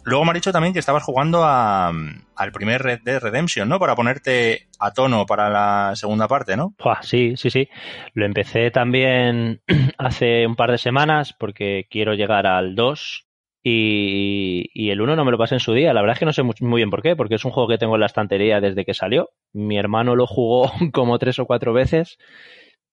[0.04, 3.78] Luego me ha dicho también que estabas jugando a, al primer Red Dead Redemption, ¿no?
[3.78, 6.74] Para ponerte a tono para la segunda parte, ¿no?
[7.02, 7.68] sí, sí, sí.
[8.14, 9.60] Lo empecé también
[9.98, 13.27] hace un par de semanas porque quiero llegar al 2
[13.70, 15.92] y, el 1 no me lo pasé en su día.
[15.92, 17.68] La verdad es que no sé muy, muy, bien por qué, porque es un juego
[17.68, 19.30] que tengo en la estantería desde que salió.
[19.52, 22.18] Mi hermano lo jugó como tres o cuatro veces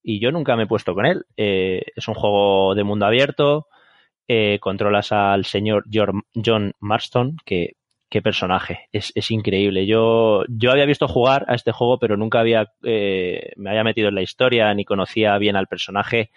[0.03, 1.25] y yo nunca me he puesto con él.
[1.37, 3.67] Eh, es un juego de mundo abierto
[4.27, 7.75] eh, controlas al señor John Marston, que
[8.09, 9.85] qué personaje, es, es, increíble.
[9.85, 14.09] Yo, yo había visto jugar a este juego, pero nunca había eh, me había metido
[14.09, 16.31] en la historia ni conocía bien al personaje.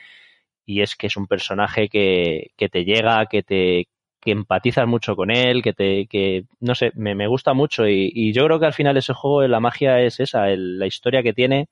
[0.67, 3.89] Y es que es un personaje que, que te llega, que te
[4.21, 8.11] que empatizas mucho con él, que te, que no sé, me, me gusta mucho y,
[8.15, 11.33] y, yo creo que al final ese juego la magia es esa, la historia que
[11.33, 11.69] tiene,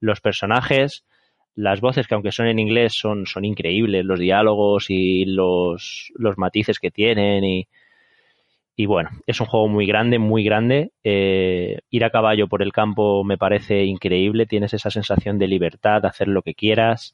[0.00, 1.04] los personajes,
[1.54, 6.38] las voces que aunque son en inglés son, son increíbles, los diálogos y los, los
[6.38, 7.68] matices que tienen y,
[8.80, 10.92] y bueno, es un juego muy grande, muy grande.
[11.02, 16.00] Eh, ir a caballo por el campo me parece increíble, tienes esa sensación de libertad,
[16.00, 17.12] de hacer lo que quieras.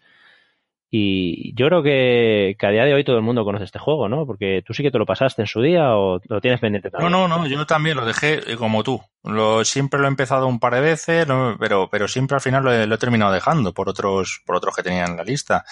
[0.97, 4.27] Y yo creo que, a día de hoy todo el mundo conoce este juego, ¿no?
[4.27, 7.11] Porque tú sí que te lo pasaste en su día o lo tienes pendiente también.
[7.11, 9.03] No, no, no, yo también lo dejé eh, como tú.
[9.25, 11.27] Lo, siempre lo he empezado un par de veces,
[11.59, 15.05] pero, pero siempre al final lo he, terminado dejando por otros, por otros que tenía
[15.05, 15.65] en la lista.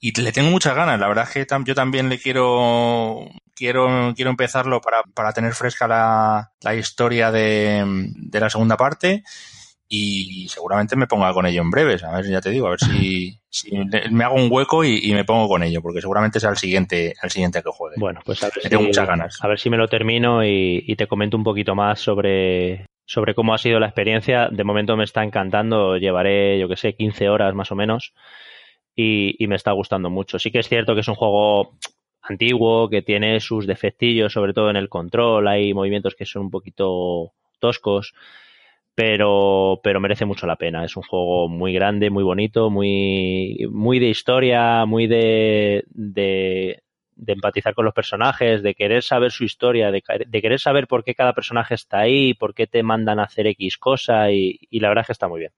[0.00, 4.32] Y le tengo muchas ganas, la verdad es que yo también le quiero, quiero, quiero
[4.32, 7.84] empezarlo para, para tener fresca la, la historia de,
[8.16, 9.22] de la segunda parte
[9.94, 12.02] y seguramente me ponga con ello en breves.
[12.02, 13.38] A ver, ya te digo, a ver si,
[14.10, 17.30] me hago un hueco y, me pongo con ello, porque seguramente sea el siguiente, el
[17.30, 17.96] siguiente que juegue.
[17.98, 19.38] Bueno, pues a ver, si, tengo muchas ganas.
[19.42, 23.52] a ver si me lo termino y, te comento un poquito más sobre, sobre cómo
[23.52, 24.48] ha sido la experiencia.
[24.50, 28.14] De momento me está encantando, llevaré, yo que sé, 15 horas más o menos
[28.96, 30.38] y, y me está gustando mucho.
[30.38, 31.76] Sí que es cierto que es un juego
[32.22, 36.50] antiguo, que tiene sus defectillos, sobre todo en el control, hay movimientos que son un
[36.50, 38.14] poquito toscos
[38.94, 40.84] pero, pero merece mucho la pena.
[40.84, 46.82] Es un juego muy grande, muy bonito, muy, muy de historia, muy de, de,
[47.26, 51.32] empatizar con los personajes, de querer saber su historia, de, querer saber por qué cada
[51.32, 55.06] personaje está ahí, por qué te mandan a hacer X cosa y, la verdad es
[55.06, 55.52] que está muy bien.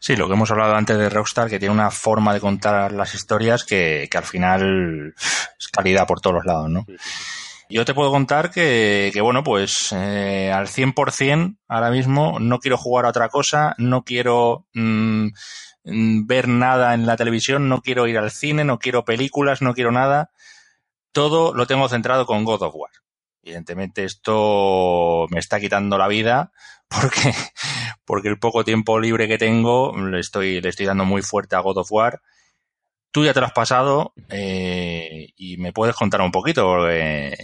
[0.00, 3.14] Sí, lo que hemos hablado antes de Rockstar, que tiene una forma de contar las
[3.14, 5.14] historias que, que al final
[5.58, 6.84] es calidad por todos los lados, ¿no?
[7.70, 12.76] Yo te puedo contar que, que bueno, pues eh, al 100% ahora mismo no quiero
[12.76, 15.28] jugar a otra cosa, no quiero mm,
[15.84, 19.74] mm, ver nada en la televisión, no quiero ir al cine, no quiero películas, no
[19.74, 20.30] quiero nada.
[21.12, 22.90] Todo lo tengo centrado con God of War.
[23.42, 26.52] Evidentemente esto me está quitando la vida
[26.88, 27.34] porque,
[28.04, 31.60] porque el poco tiempo libre que tengo le estoy, le estoy dando muy fuerte a
[31.60, 32.20] God of War.
[33.14, 36.66] Tú ya te lo has pasado eh, y me puedes contar un poquito.
[36.66, 37.36] Porque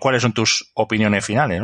[0.00, 1.60] ¿Cuáles son tus opiniones finales?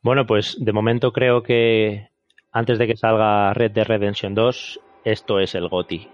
[0.00, 2.06] Bueno, pues de momento creo que
[2.52, 6.08] antes de que salga Red Dead Redemption 2, esto es el GOTI.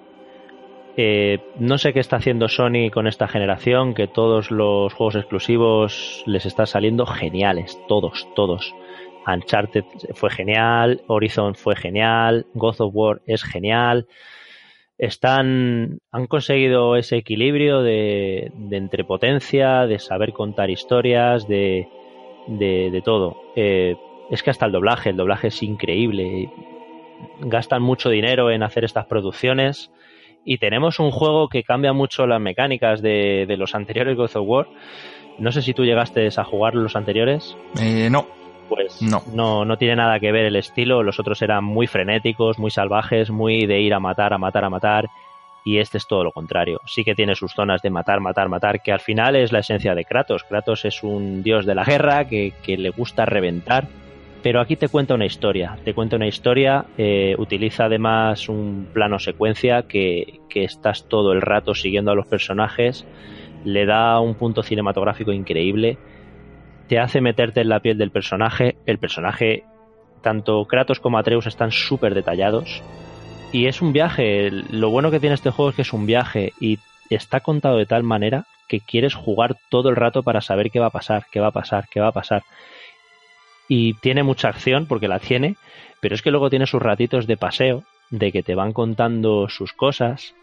[0.96, 6.22] Eh, no sé qué está haciendo Sony con esta generación, que todos los juegos exclusivos
[6.24, 8.74] les están saliendo geniales, todos, todos.
[9.26, 14.08] Uncharted fue genial, Horizon fue genial, God of War es genial
[14.98, 21.88] están han conseguido ese equilibrio de, de entrepotencia, de saber contar historias, de,
[22.46, 23.36] de, todo.
[23.56, 23.96] Eh,
[24.30, 26.50] es que hasta el doblaje, el doblaje es increíble.
[27.40, 29.90] Gastan mucho dinero en hacer estas producciones
[30.44, 34.48] y tenemos un juego que cambia mucho las mecánicas de, de los anteriores God of
[34.48, 34.66] War.
[35.38, 37.56] No sé si tú llegaste a jugar los anteriores.
[37.80, 38.26] Eh, no,
[38.68, 39.22] pues no.
[39.32, 39.64] no.
[39.64, 41.02] no tiene nada que ver el estilo.
[41.02, 44.70] Los otros eran muy frenéticos, muy salvajes, muy de ir a matar, a matar, a
[44.70, 45.08] matar.
[45.64, 46.80] y este es todo lo contrario.
[46.86, 49.94] Sí que tiene sus zonas de matar, matar, matar, que al final es la esencia
[49.94, 50.44] de Kratos.
[50.44, 53.88] Kratos es un dios de la guerra que, le gusta reventar,
[54.42, 55.78] pero aquí te cuenta una historia.
[55.84, 61.40] Te cuenta una historia, eh, utiliza además un plano secuencia que, que estás todo el
[61.40, 63.06] rato siguiendo a los personajes,
[63.64, 65.98] le da un punto cinematográfico increíble,
[66.88, 68.76] te hace meterte en la piel del personaje.
[68.86, 69.64] El personaje,
[70.22, 72.82] tanto Kratos como Atreus, están súper detallados
[73.52, 74.50] y es un viaje.
[74.50, 76.78] Lo bueno que tiene este juego es que es un viaje y
[77.08, 80.86] está contado de tal manera que quieres jugar todo el rato para saber qué va
[80.86, 82.42] a pasar, qué va a pasar, qué va a pasar.
[83.68, 85.56] Y tiene mucha acción porque la tiene,
[86.00, 89.72] pero es que luego tiene sus ratitos de paseo, de que te van contando sus
[89.72, 90.34] cosas,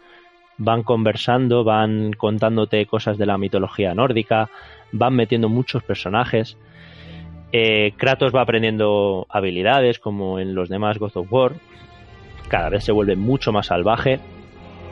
[0.56, 4.48] van conversando, van contándote cosas de la mitología nórdica,
[4.92, 6.56] van metiendo muchos personajes.
[7.52, 11.52] Eh, Kratos va aprendiendo habilidades como en los demás God of War,
[12.48, 14.20] cada vez se vuelve mucho más salvaje.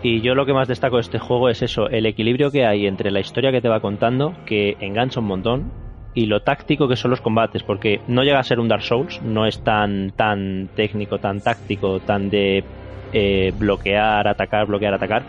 [0.03, 2.87] Y yo lo que más destaco de este juego es eso, el equilibrio que hay
[2.87, 5.71] entre la historia que te va contando, que engancha un montón,
[6.15, 9.21] y lo táctico que son los combates, porque no llega a ser un Dark Souls,
[9.23, 12.65] no es tan, tan técnico, tan táctico, tan de
[13.13, 15.23] eh, bloquear, atacar, bloquear, atacar,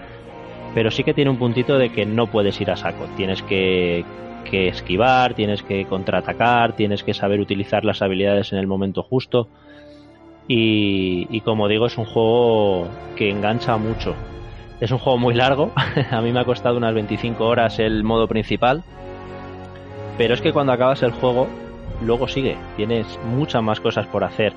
[0.73, 4.05] pero sí que tiene un puntito de que no puedes ir a saco, tienes que,
[4.41, 9.47] que esquivar, tienes que contraatacar, tienes que saber utilizar las habilidades en el momento justo.
[10.47, 14.15] Y, como digo, es un juego que engancha mucho.
[14.81, 15.71] Es un juego muy largo,
[16.11, 18.83] a mí me ha costado unas 25 horas el modo principal,
[20.17, 21.47] pero es que cuando acabas el juego,
[22.03, 24.53] luego sigue, tienes muchas más cosas por hacer.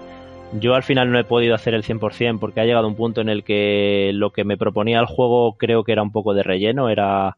[0.61, 3.29] Yo al final no he podido hacer el 100% porque ha llegado un punto en
[3.29, 6.89] el que lo que me proponía el juego creo que era un poco de relleno,
[6.89, 7.37] era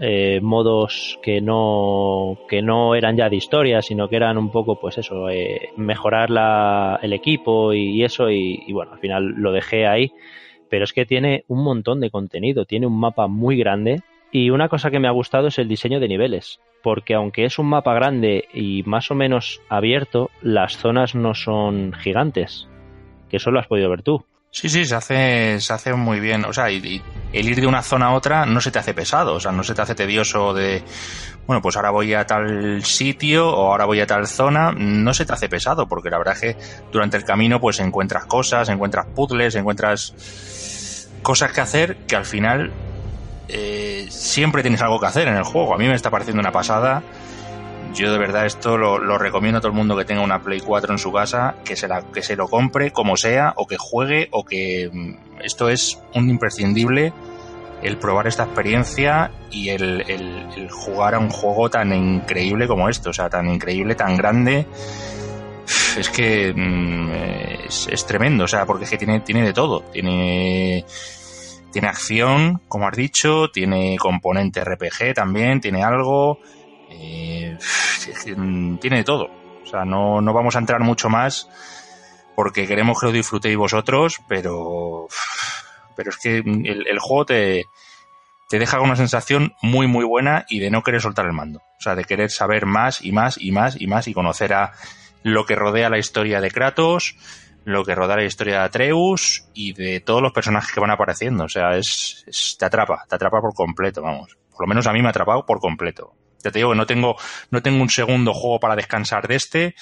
[0.00, 4.80] eh, modos que no que no eran ya de historia sino que eran un poco
[4.80, 9.86] pues eso eh, mejorar la, el equipo y, eso y, bueno al final lo dejé
[9.86, 10.12] ahí.
[10.68, 14.02] Pero es que tiene un montón de contenido tiene un mapa muy grande
[14.32, 17.58] y una cosa que me ha gustado es el diseño de niveles porque aunque es
[17.58, 22.68] un mapa grande y más o menos abierto las zonas no son gigantes
[23.28, 24.24] que eso lo has podido ver tú
[24.58, 26.46] Sí, sí, se hace, se hace muy bien.
[26.46, 29.34] O sea, y, el ir de una zona a otra no se te hace pesado,
[29.34, 30.82] o sea, no se te hace tedioso de,
[31.46, 35.26] bueno, pues ahora voy a tal sitio o ahora voy a tal zona, no se
[35.26, 36.56] te hace pesado, porque la verdad es que
[36.90, 42.72] durante el camino pues encuentras cosas, encuentras puzzles, encuentras cosas que hacer que al final
[43.48, 45.74] eh, siempre tienes algo que hacer en el juego.
[45.74, 47.02] A mí me está pareciendo una pasada
[47.96, 50.92] yo de verdad esto lo, recomiendo a todo el mundo que tenga una Play 4
[50.92, 54.28] en su casa, que se, la, que se lo compre como sea, o que juegue,
[54.32, 57.12] o que mm, esto es un imprescindible
[57.82, 63.12] el probar esta experiencia y el, jugar a un juego tan increíble como esto, o
[63.12, 64.66] sea, tan increíble, tan grande.
[65.96, 67.10] Es que mm,
[67.66, 69.80] es, tremendo, o sea, porque es que tiene, tiene de todo.
[69.92, 70.84] Tiene,
[71.72, 76.40] tiene acción, como has dicho, tiene componente RPG también, tiene algo.
[76.98, 77.58] Eh,
[78.80, 79.30] tiene de todo.
[79.62, 81.48] O sea, no, vamos a entrar mucho más
[82.34, 85.08] porque queremos que lo disfrutéis vosotros, pero,
[85.96, 87.64] pero es que el, juego te,
[88.48, 91.60] te deja una sensación muy, muy buena y de no querer soltar el mando.
[91.60, 94.72] O sea, de querer saber más y más y más y más y conocer a
[95.22, 97.16] lo que rodea la historia de Kratos,
[97.64, 101.44] lo que rodea la historia de Atreus y de todos los personajes que van apareciendo.
[101.44, 104.36] O sea, es, te atrapa, te atrapa por completo, vamos.
[104.52, 106.14] Por lo menos a mí me ha atrapado por completo.
[106.50, 107.16] Te digo que no tengo,
[107.50, 109.74] no tengo un segundo juego para descansar de este.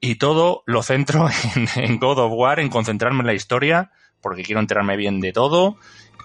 [0.00, 1.28] Y todo lo centro
[1.76, 5.76] en, God of War, en concentrarme en la historia, porque quiero enterarme bien de todo.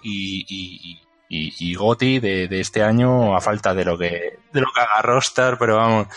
[0.03, 0.99] Y, y,
[1.29, 5.57] y, Goti de, este año, a falta de lo que, de lo que haga Rostar,
[5.57, 6.07] pero vamos.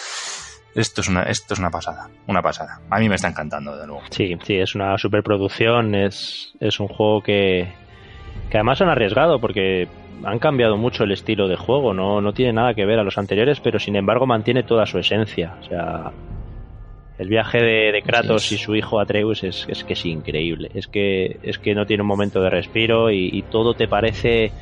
[0.75, 2.81] Esto es una, esto es una pasada, una pasada.
[2.91, 4.03] A mí me está encantando, de nuevo.
[4.11, 7.73] Sí, sí, es una superproducción, es, es un juego que,
[8.51, 9.89] que además han arriesgado porque
[10.25, 13.19] han cambiado mucho el estilo de juego, no, no tiene nada que ver a los
[13.19, 15.55] anteriores, pero sin embargo mantiene toda su esencia.
[15.61, 16.13] O sea,
[17.19, 20.71] el viaje de, Kratos y su hijo Atreus es, es, que es increíble.
[20.75, 24.53] Es que, es que no tiene un momento de respiro y, todo te parece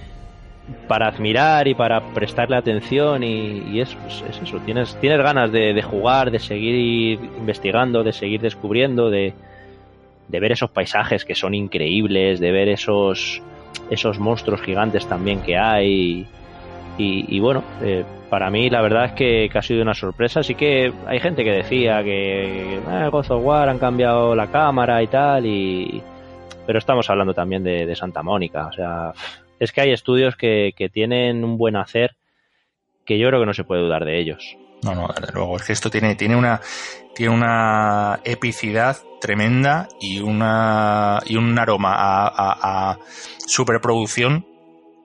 [0.87, 3.97] para admirar y para prestarle atención y, es,
[4.29, 4.59] es, eso.
[4.65, 9.35] Tienes, tienes ganas de, de, jugar, de seguir investigando, de seguir descubriendo, de,
[10.29, 13.43] de ver esos paisajes que son increíbles, de ver esos
[13.91, 16.27] esos monstruos gigantes también que hay.
[17.01, 20.43] Y, bueno, eh, para mí la verdad es que, ha sido una sorpresa.
[20.43, 25.01] Sí que hay gente que decía que eh, God of War han cambiado la cámara
[25.03, 26.03] y tal, y
[26.67, 28.67] pero estamos hablando también de, Santa Mónica.
[28.67, 29.13] O sea,
[29.61, 32.17] es que hay estudios que, que tienen un buen hacer
[33.07, 34.59] que yo creo que no se puede dudar de ellos.
[34.83, 35.57] No, no, desde luego.
[35.57, 36.61] Es que esto tiene, tiene una,
[37.15, 42.99] tiene una epicidad tremenda y una, y un aroma a,
[43.47, 44.47] superproducción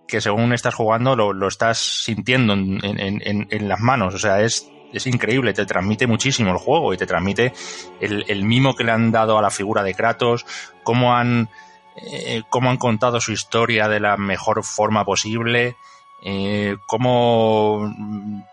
[0.08, 4.14] que según estás jugando lo, lo estás sintiendo en, en, en, las manos.
[4.14, 7.54] O sea, es, es increíble, te transmite muchísimo el juego y te transmite
[8.00, 10.46] el, el mimo que le han dado a la figura de Kratos,
[10.84, 11.50] cómo han,
[11.96, 15.78] eh, cómo han contado su historia de la mejor forma posible
[16.26, 17.94] eh, cómo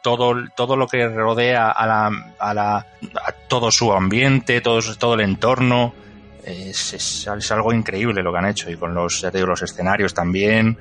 [0.02, 5.14] todo, todo lo que rodea a, la, a, la, a todo su ambiente, todo, todo
[5.14, 5.94] el entorno,
[6.44, 8.70] es, es, algo increíble lo que han hecho.
[8.70, 10.78] Y con los, los escenarios también,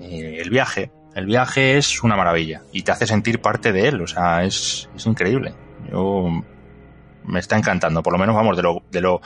[0.00, 2.62] eh, el viaje, el viaje es una maravilla.
[2.72, 5.54] Y te hace sentir parte de él, o sea, es, es increíble.
[5.90, 6.42] Yo
[7.24, 9.20] me está encantando, por lo menos vamos, de lo, de lo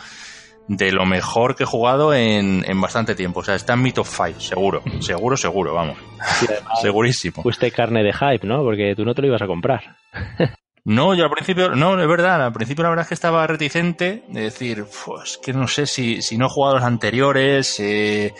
[0.68, 3.40] de lo mejor que he jugado en, en bastante tiempo.
[3.40, 4.82] O sea, está en mi top 5, seguro.
[5.00, 5.98] Seguro, seguro, vamos.
[6.82, 7.42] Segurísimo.
[7.42, 8.62] Fuiste carne de hype, ¿no?
[8.62, 9.96] Porque tú no te lo ibas a comprar.
[10.86, 14.22] No, yo al principio, no, es verdad, al principio la verdad es que estaba reticente
[14.28, 18.34] de decir, pues que no sé si, si no he jugado los anteriores, eh,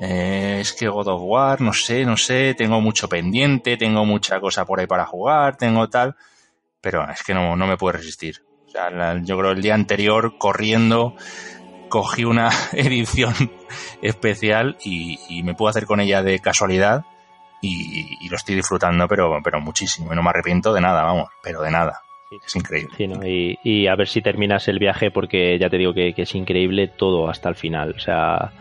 [0.00, 4.38] eh, es que God of War, no sé, no sé, tengo mucho pendiente, tengo mucha
[4.38, 6.14] cosa por ahí para jugar, tengo tal,
[6.80, 8.44] pero es que no, no me puedo resistir.
[8.64, 11.16] O sea, yo creo el día anterior corriendo
[11.92, 13.34] cogí una edición
[14.00, 17.04] especial y, me puedo hacer con ella de casualidad
[17.60, 20.10] y, lo estoy disfrutando, pero, pero muchísimo.
[20.10, 22.00] Y no me arrepiento de nada, vamos, pero de nada.
[22.44, 23.58] Es increíble.
[23.62, 27.28] y, a ver si terminas el viaje porque ya te digo que, es increíble todo
[27.28, 27.92] hasta el final.
[27.94, 28.52] O sea,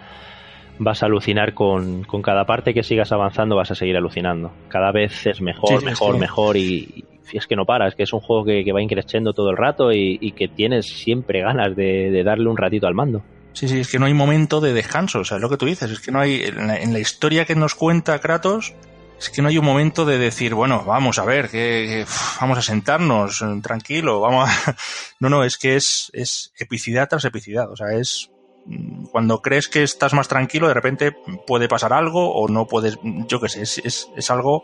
[0.78, 4.52] vas a alucinar con, cada parte que sigas avanzando, vas a seguir alucinando.
[4.68, 7.06] Cada vez es mejor, mejor, mejor y,
[7.38, 9.92] es que no para, es que es un juego que, va increciendo todo el rato
[9.92, 13.24] y, que tienes siempre ganas de, darle un ratito al mando.
[13.54, 15.66] Sí, sí, es que no hay momento de descanso, o sea, es lo que tú
[15.66, 18.74] dices, es que no hay, en la, historia que nos cuenta Kratos,
[19.20, 22.06] es que no hay un momento de decir, bueno, vamos a ver, que,
[22.40, 24.76] vamos a sentarnos, tranquilo, vamos a...
[25.20, 28.32] No, no, es que es, es epicidad tras epicidad, o sea, es
[28.66, 31.12] mm, cuando crees que estás más tranquilo, de repente
[31.46, 34.64] puede pasar algo o no puedes, yo qué sé, es, es, es algo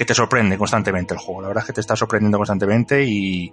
[0.00, 1.42] que te sorprende constantemente el juego.
[1.42, 3.52] La verdad es que te está sorprendiendo constantemente y,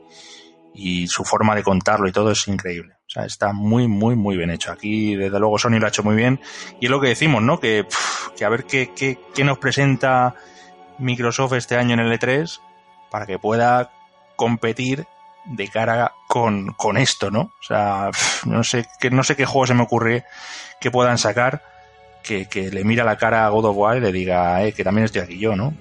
[1.06, 2.94] su forma de contarlo y todo es increíble.
[3.06, 4.72] O sea, está muy, muy, muy bien hecho.
[4.72, 6.40] Aquí, desde luego, Sony lo ha hecho muy bien.
[6.80, 7.60] Y es lo que decimos, ¿no?
[7.60, 7.86] Que,
[8.38, 10.36] que a ver qué, qué, qué, nos presenta
[11.00, 12.62] Microsoft este año en el E3
[13.12, 13.92] para que pueda
[14.38, 15.06] competir
[15.44, 17.42] de cara con, con esto, ¿no?
[17.42, 18.10] O sea,
[18.46, 20.24] no sé, que, no sé qué juego se me ocurre
[20.80, 21.62] que puedan sacar
[22.24, 24.86] que, que le mira la cara a God of War y le diga, eh, que
[24.86, 25.74] también estoy aquí yo, ¿no?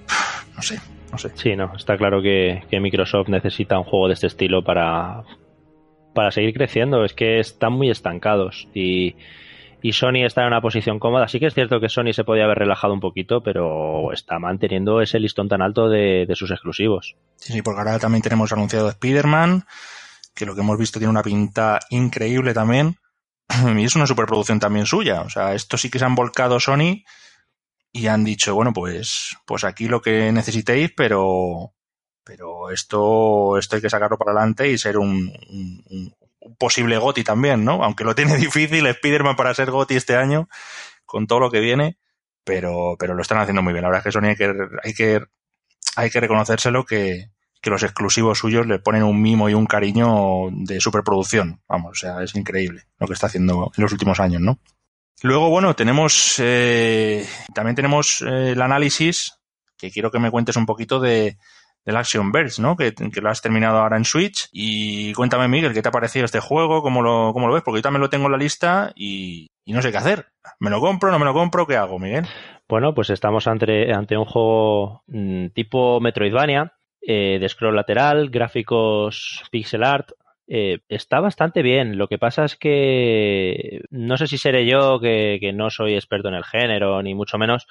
[0.57, 0.81] No sé,
[1.11, 1.31] no sé.
[1.35, 5.23] Sí, no, está claro que, Microsoft necesita un juego de este estilo para,
[6.15, 7.05] para seguir creciendo.
[7.05, 9.15] Es que están muy estancados y,
[9.83, 11.27] y Sony está en una posición cómoda.
[11.27, 14.99] Sí que es cierto que Sony se podía haber relajado un poquito, pero está manteniendo
[14.99, 17.15] ese listón tan alto de, de sus exclusivos.
[17.35, 19.63] Sí, sí, porque ahora también tenemos anunciado Spider-Man,
[20.33, 22.97] que lo que hemos visto tiene una pinta increíble también.
[23.77, 25.21] Y es una superproducción también suya.
[25.21, 27.03] O sea, esto sí que se han volcado Sony
[27.91, 31.73] y han dicho, bueno, pues, pues aquí lo que necesitéis, pero,
[32.23, 36.13] pero esto, esto hay que sacarlo para adelante y ser un, un,
[36.57, 37.83] posible GOTI también, ¿no?
[37.83, 40.47] Aunque lo tiene difícil Spider-Man para ser GOTI este año,
[41.05, 41.97] con todo lo que viene,
[42.43, 43.83] pero, pero lo están haciendo muy bien.
[43.83, 45.21] La verdad es que Sony hay que, hay que,
[45.95, 47.31] hay que reconocérselo que,
[47.61, 51.61] que los exclusivos suyos le ponen un mimo y un cariño de superproducción.
[51.67, 54.59] Vamos, o sea, es increíble lo que está haciendo en los últimos años, ¿no?
[55.23, 59.39] Luego, bueno, tenemos eh, también tenemos eh, el análisis
[59.77, 61.37] que quiero que me cuentes un poquito de
[61.87, 62.75] del Action Verge, ¿no?
[62.75, 64.49] Que, lo has terminado ahora en Switch.
[64.51, 66.81] Y cuéntame, Miguel, ¿qué te ha parecido este juego?
[66.81, 67.63] ¿Cómo lo, cómo lo ves?
[67.63, 70.27] Porque yo también lo tengo en la lista y, no sé qué hacer.
[70.59, 71.11] ¿Me lo compro?
[71.11, 71.65] ¿No me lo compro?
[71.65, 72.25] ¿Qué hago, Miguel?
[72.67, 79.43] Bueno, pues estamos ante, ante un juego mm, tipo Metroidvania, eh, de scroll lateral, gráficos
[79.49, 80.09] pixel art,
[80.47, 81.97] eh, está bastante bien.
[81.97, 86.35] Lo que pasa es que no sé si seré yo que, no soy experto en
[86.35, 87.67] el género, ni mucho menos.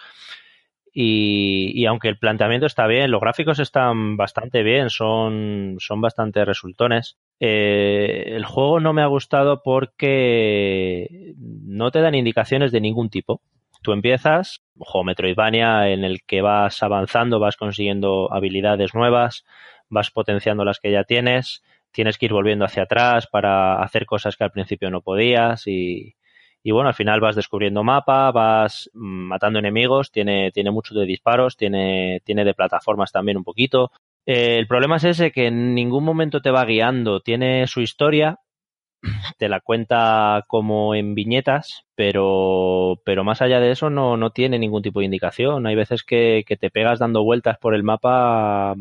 [0.98, 7.18] Y, aunque el planteamiento está bien, los gráficos están bastante bien, son, son bastante resultones.
[7.38, 13.42] Eh, el juego no me ha gustado porque no te dan indicaciones de ningún tipo.
[13.82, 19.44] Tú empiezas, juego Metroidvania, en el que vas avanzando, vas consiguiendo habilidades nuevas,
[19.90, 21.62] vas potenciando las que ya tienes
[21.96, 26.14] tienes que ir volviendo hacia atrás para hacer cosas que al principio no podías y,
[26.62, 32.20] bueno, al final vas descubriendo mapa, vas matando enemigos, tiene, tiene mucho de disparos, tiene,
[32.22, 33.92] tiene de plataformas también un poquito.
[34.26, 38.40] Eh, el problema es ese que en ningún momento te va guiando, tiene su historia,
[39.38, 44.58] te la cuenta como en viñetas, pero, pero más allá de eso no, no tiene
[44.58, 45.66] ningún tipo de indicación.
[45.66, 48.74] Hay veces que, que te pegas dando vueltas por el mapa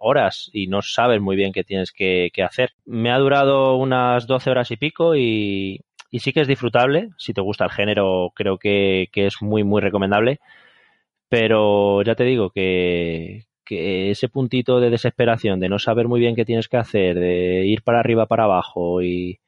[0.00, 2.72] horas y no sabes muy bien qué tienes que, hacer.
[2.84, 5.80] Me ha durado unas 12 horas y pico y,
[6.12, 7.10] sí que es disfrutable.
[7.18, 10.40] Si te gusta el género, creo que, es muy, muy recomendable.
[11.28, 16.44] Pero ya te digo que ese puntito de desesperación, de no saber muy bien qué
[16.44, 19.40] tienes que hacer, de ir para arriba, para abajo y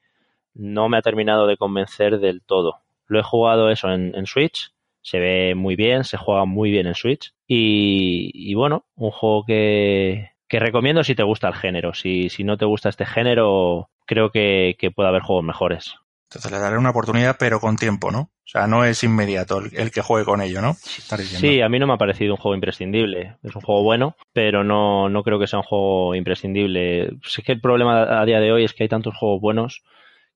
[0.53, 2.81] no me ha terminado de convencer del todo.
[3.07, 4.71] Lo he jugado eso en, Switch,
[5.01, 10.30] se ve muy bien, se juega muy bien en Switch y, bueno, un juego que,
[10.59, 11.93] recomiendo si te gusta el género.
[11.93, 15.95] Si, si no te gusta este género, creo que, puede haber juegos mejores.
[16.29, 18.19] Entonces le daré una oportunidad, pero con tiempo, ¿no?
[18.19, 20.73] O sea, no es inmediato el, que juegue con ello, ¿no?
[20.73, 23.37] Sí, a mí no me ha parecido un juego imprescindible.
[23.43, 27.11] Es un juego bueno, pero no, no creo que sea un juego imprescindible.
[27.23, 29.83] Sé que el problema a día de hoy es que hay tantos juegos buenos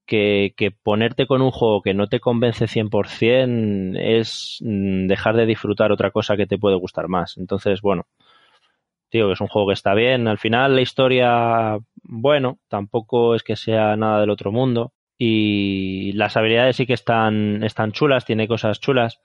[0.05, 5.91] que, ponerte con un juego que no te convence 100% es mm, dejar de disfrutar
[5.91, 7.37] otra cosa que te puede gustar más.
[7.37, 8.05] Entonces, bueno,
[9.17, 10.27] digo que es un juego que está bien.
[10.27, 14.93] Al final la historia, bueno, tampoco es que sea nada del otro mundo.
[15.17, 19.19] Y las habilidades sí que están, están chulas, tiene cosas chulas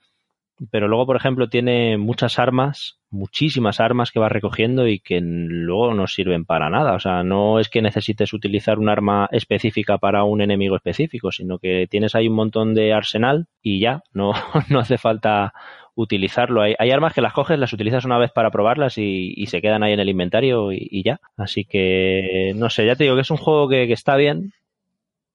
[0.69, 5.93] pero luego, por ejemplo, tiene muchas armas, muchísimas armas que vas recogiendo y que luego
[5.95, 6.93] no sirven para nada.
[6.93, 11.57] O sea, no es que necesites utilizar un arma específica para un enemigo específico, sino
[11.57, 14.33] que tienes ahí un montón de arsenal y ya, no,
[14.69, 15.53] no hace falta
[15.95, 16.61] utilizarlo.
[16.61, 19.83] Hay, hay, armas que las coges, las utilizas una vez para probarlas y, se quedan
[19.83, 21.19] ahí en el inventario y, ya.
[21.37, 24.53] Así que, no sé, ya te digo que es un juego que, está bien,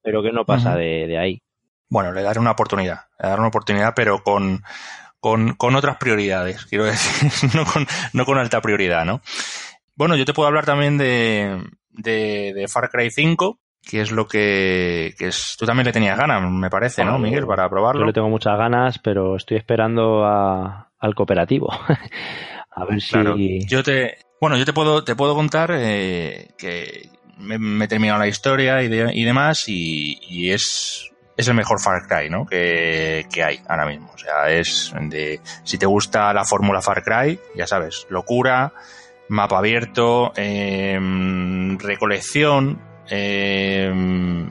[0.03, 1.43] pero que no pasa de, de ahí.
[1.89, 4.63] Bueno, le daré una oportunidad, le daré una oportunidad, pero con,
[5.21, 9.21] con, otras prioridades, quiero decir, no con, no con alta prioridad, ¿no?
[9.95, 13.59] Bueno, yo te puedo hablar también de, de, Far Cry 5,
[13.89, 17.47] que es lo que, que es, tú también le tenías ganas, me parece, ¿no, Miguel,
[17.47, 18.01] para probarlo?
[18.01, 21.71] Yo le tengo muchas ganas, pero estoy esperando a, al cooperativo.
[22.71, 23.65] a ver si...
[23.67, 28.27] yo te, bueno, yo te puedo, te puedo contar eh, que me, he terminado la
[28.27, 32.47] historia y, y demás y, y, es es el mejor Far Cry, ¿no?
[32.47, 34.11] Que, hay ahora mismo.
[34.15, 38.73] O sea, es de, si te gusta la fórmula Far Cry, ya sabes, locura,
[39.29, 44.51] mapa abierto, em, recolección, em,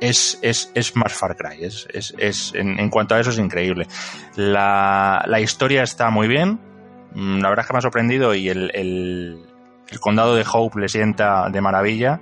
[0.00, 1.64] es, es, es, más Far Cry.
[1.64, 3.86] Es, es, en, cuanto a eso es increíble.
[4.36, 6.58] La, la, historia está muy bien.
[7.14, 9.44] Mm, la verdad es que me ha sorprendido y el, el,
[10.00, 12.20] condado de Hope le sienta de maravilla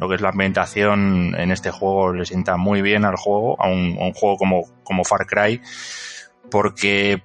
[0.00, 3.68] lo que es la ambientación en este juego le sienta muy bien al juego, a
[3.68, 5.60] un, juego como, como Far Cry,
[6.50, 7.22] porque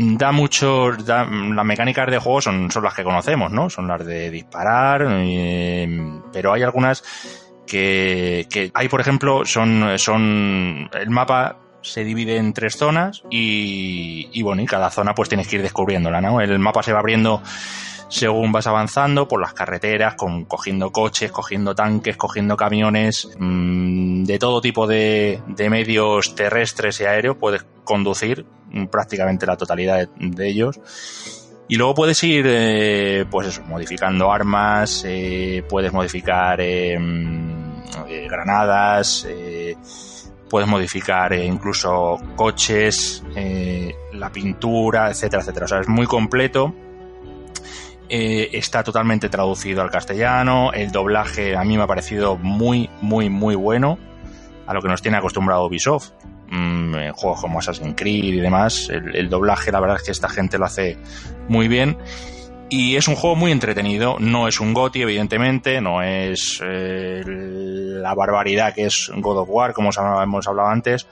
[0.00, 1.28] da mucho, las
[1.64, 3.68] mecánicas de juego son, son las que conocemos, ¿no?
[3.68, 5.88] Son las de disparar, eh,
[6.32, 7.04] pero hay algunas
[7.66, 14.28] que, que hay, por ejemplo, son, son, el mapa se divide en tres zonas y,
[14.32, 16.40] y bueno, y cada zona pues tienes que ir descubriéndola, ¿no?
[16.40, 17.42] El mapa se va abriendo
[18.10, 24.38] según vas avanzando por las carreteras, con, cogiendo coches, cogiendo tanques, cogiendo camiones, mmm, de
[24.38, 28.59] todo tipo de, de, medios terrestres y aéreos, puedes conducir mm,
[28.90, 30.80] prácticamente la totalidad de, ellos.
[31.68, 36.98] Y luego puedes ir, eh, pues eso, modificando armas, eh, puedes modificar eh,
[38.28, 39.76] granadas, eh,
[40.48, 43.22] puedes modificar incluso coches,
[44.12, 45.64] la pintura, etcétera, etcétera.
[45.66, 46.74] O sea, es muy completo
[48.12, 53.54] está totalmente traducido al castellano, el doblaje a mí me ha parecido muy, muy, muy
[53.54, 54.00] bueno
[54.66, 56.12] a lo que nos tiene acostumbrado Ubisoft.
[56.50, 60.28] Mm, en juegos como Assassin's Creed y demás, el, doblaje la verdad es que esta
[60.28, 60.96] gente lo hace
[61.48, 61.96] muy bien.
[62.68, 68.14] Y es un juego muy entretenido, no es un GOTI evidentemente, no es eh, la
[68.14, 71.06] barbaridad que es God of War como hemos hablado antes,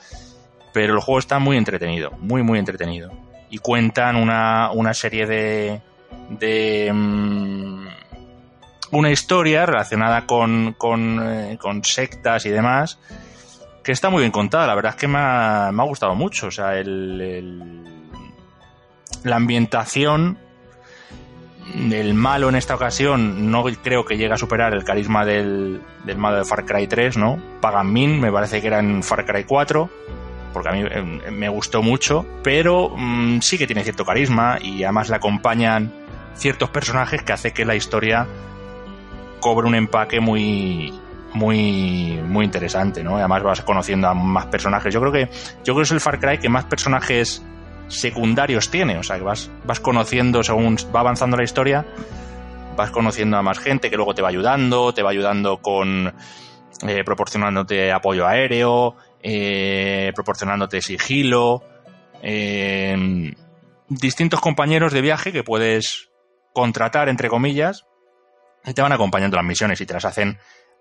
[0.72, 3.10] pero el juego está muy entretenido, muy muy entretenido.
[3.50, 5.80] Y cuentan una, una serie de,
[6.30, 7.86] de mm,
[8.92, 10.76] una historia relacionada con,
[11.22, 12.98] eh, con, sectas y demás
[13.88, 14.66] que está muy bien contada.
[14.66, 16.48] La verdad es que me ha, me ha gustado mucho.
[16.48, 17.82] O sea, el,
[19.24, 20.36] la ambientación
[21.74, 26.18] del malo en esta ocasión no creo que llegue a superar el carisma del, del
[26.18, 27.42] malo de Far Cry 3, ¿no?
[27.62, 29.88] Pagan Min, me parece que era en Far Cry 4
[30.52, 34.84] porque a mí eh, me gustó mucho, pero mm, sí que tiene cierto carisma y
[34.84, 35.90] además le acompañan
[36.34, 38.26] ciertos personajes que hace que la historia
[39.40, 40.92] cobre un empaque muy
[41.34, 43.16] muy muy interesante, ¿no?
[43.16, 44.92] Además vas conociendo a más personajes.
[44.92, 45.26] Yo creo que
[45.64, 47.44] yo creo que es el Far Cry que más personajes
[47.88, 51.86] secundarios tiene, o sea, que vas vas conociendo según va avanzando la historia,
[52.76, 56.14] vas conociendo a más gente que luego te va ayudando, te va ayudando con
[56.86, 61.62] eh, proporcionándote apoyo aéreo, eh, proporcionándote sigilo,
[62.22, 63.34] eh,
[63.88, 66.10] distintos compañeros de viaje que puedes
[66.52, 67.86] contratar, entre comillas,
[68.74, 70.38] te van acompañando las misiones y te las hacen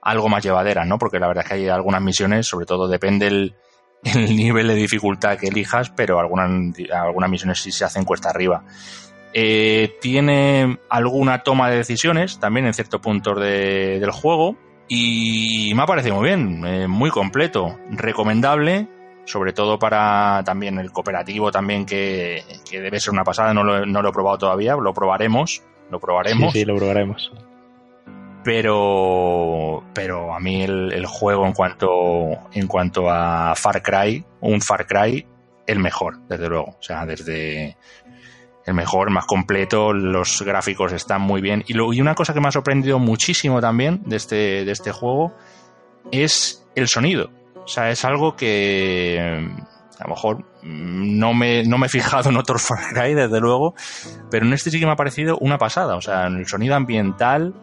[0.07, 0.97] algo más llevaderas, ¿no?
[0.97, 3.55] Porque la verdad es que hay algunas misiones, sobre todo depende el,
[4.03, 6.49] el nivel de dificultad que elijas, pero algunas,
[6.93, 8.63] algunas misiones sí se hacen cuesta arriba.
[9.33, 14.55] Eh, tiene alguna toma de decisiones también en ciertos puntos de, del juego
[14.87, 18.87] y me ha parecido muy bien, eh, muy completo, recomendable,
[19.25, 23.85] sobre todo para también el cooperativo también que, que debe ser una pasada, no lo,
[23.85, 26.53] no lo, he probado todavía, lo probaremos, lo probaremos.
[26.53, 27.29] Sí, lo probaremos.
[28.43, 34.85] Pero, pero a mí el, juego en cuanto, en cuanto a Far Cry, un Far
[34.87, 35.27] Cry,
[35.65, 36.77] el mejor, desde luego.
[36.79, 37.77] O sea, desde
[38.65, 41.63] el mejor, más completo, los gráficos están muy bien.
[41.67, 44.91] Y, lo, y una cosa que me ha sorprendido muchísimo también de este, de este
[44.91, 45.33] juego
[46.11, 47.29] es el sonido.
[47.63, 49.19] O sea, es algo que
[49.99, 53.73] a lo mejor no me, no me he fijado en otros Far Cry, desde luego,
[54.29, 55.95] pero en este sí que me ha parecido una pasada.
[55.95, 57.53] O sea, el sonido ambiental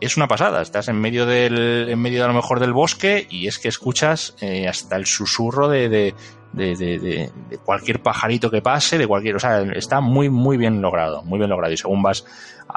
[0.00, 0.62] es una pasada.
[0.62, 3.68] Estás en medio del, en medio de, a lo mejor del bosque y es que
[3.68, 6.14] escuchas eh, hasta el susurro de, de,
[6.52, 7.30] de,
[7.64, 11.50] cualquier pajarito que pase, de cualquier, o sea, está muy, muy bien logrado, muy bien
[11.50, 11.72] logrado.
[11.72, 12.24] Y según vas,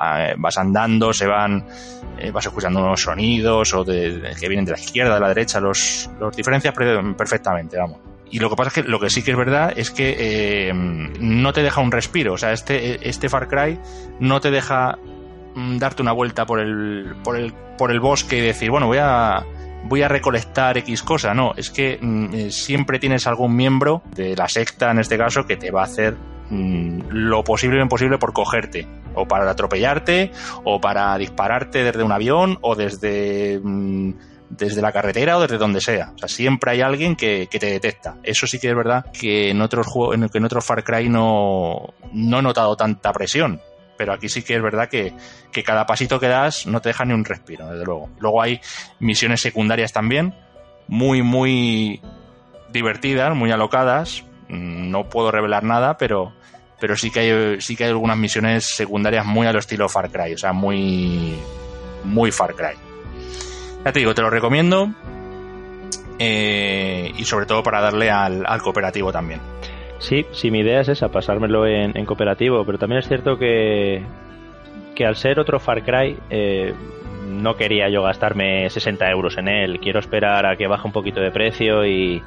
[0.02, 1.66] eh, vas andando, se van,
[2.18, 6.10] eh, vas escuchando unos sonidos o que vienen de la izquierda, de la derecha, los,
[6.20, 8.00] los diferencias perfectamente, vamos.
[8.30, 11.54] Y lo que pasa es que lo que sí que es verdad es que no
[11.54, 12.34] te deja un respiro.
[12.34, 13.80] O sea, este, este Far Cry
[14.20, 15.00] no te deja
[15.78, 19.44] darte una vuelta por el, por el, por el bosque y decir, bueno, voy a,
[19.84, 21.34] voy a recolectar X cosa.
[21.34, 25.58] No, es que mm, siempre tienes algún miembro de la secta, en este caso, que
[25.58, 26.16] te va a hacer
[26.50, 28.88] mm, lo posible e imposible por cogerte.
[29.16, 30.32] O para atropellarte,
[30.64, 34.14] o para dispararte desde un avión, o desde, mm,
[34.50, 36.12] desde la carretera, o desde donde sea.
[36.16, 38.18] O sea, siempre hay alguien que, que te detecta.
[38.22, 41.96] Eso sí que es verdad que en otros juegos, que en otros Far Cry no,
[42.14, 43.60] no he notado tanta presión
[43.98, 45.14] pero aquí sí que es verdad que,
[45.52, 48.10] que, cada pasito que das no te deja ni un respiro, desde luego.
[48.20, 48.62] Luego hay
[49.00, 50.36] misiones secundarias también,
[50.88, 52.02] muy, muy
[52.72, 54.24] divertidas, muy alocadas.
[54.50, 56.34] No puedo revelar nada, pero,
[56.80, 60.34] pero sí que hay, sí que hay algunas misiones secundarias muy al estilo Far Cry,
[60.34, 61.36] o sea, muy,
[62.04, 62.78] muy Far Cry.
[63.84, 64.90] Ya te digo, te lo recomiendo.
[66.20, 69.40] Eh, y sobre todo para darle al, al cooperativo también.
[70.00, 74.04] Sí, sí, mi idea es esa, pasármelo en, en cooperativo, pero también es cierto que,
[74.96, 76.74] que al ser otro Far Cry, eh,
[77.28, 79.80] no quería yo gastarme 60 euros en él.
[79.80, 82.22] Quiero esperar a que baje un poquito de precio y.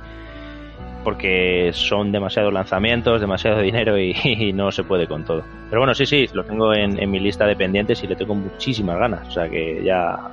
[1.04, 5.42] porque son demasiados lanzamientos, demasiado dinero y, y no se puede con todo.
[5.68, 8.34] Pero bueno, sí, sí, lo tengo en, en, mi lista de pendientes y le tengo
[8.34, 9.26] muchísimas ganas.
[9.28, 10.30] O sea que ya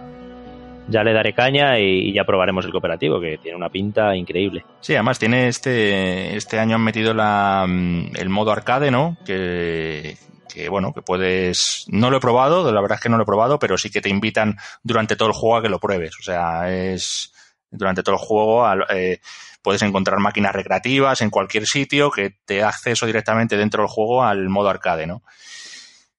[0.87, 4.65] ya le daré caña y, ya probaremos el cooperativo, que tiene una pinta increíble.
[4.81, 9.17] Sí, además tiene este, este año han metido la, el modo arcade, ¿no?
[9.25, 10.17] Que,
[10.53, 13.27] que bueno, que puedes, no lo he probado, la verdad es que no lo he
[13.27, 16.15] probado, pero sí que te invitan durante todo el juego a que lo pruebes.
[16.19, 17.33] O sea, es
[17.69, 19.19] durante todo el juego eh,
[19.61, 24.23] puedes encontrar máquinas recreativas en cualquier sitio que te da acceso directamente dentro del juego
[24.23, 25.23] al modo arcade, ¿no?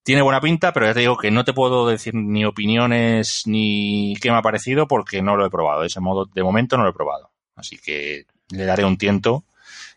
[0.08, 4.16] Tiene buena pinta, pero ya te digo que no te puedo decir ni opiniones ni
[4.22, 5.82] qué me ha parecido porque no lo he probado.
[5.82, 7.30] De ese modo, de momento no lo he probado.
[7.56, 9.44] Así que le daré un tiento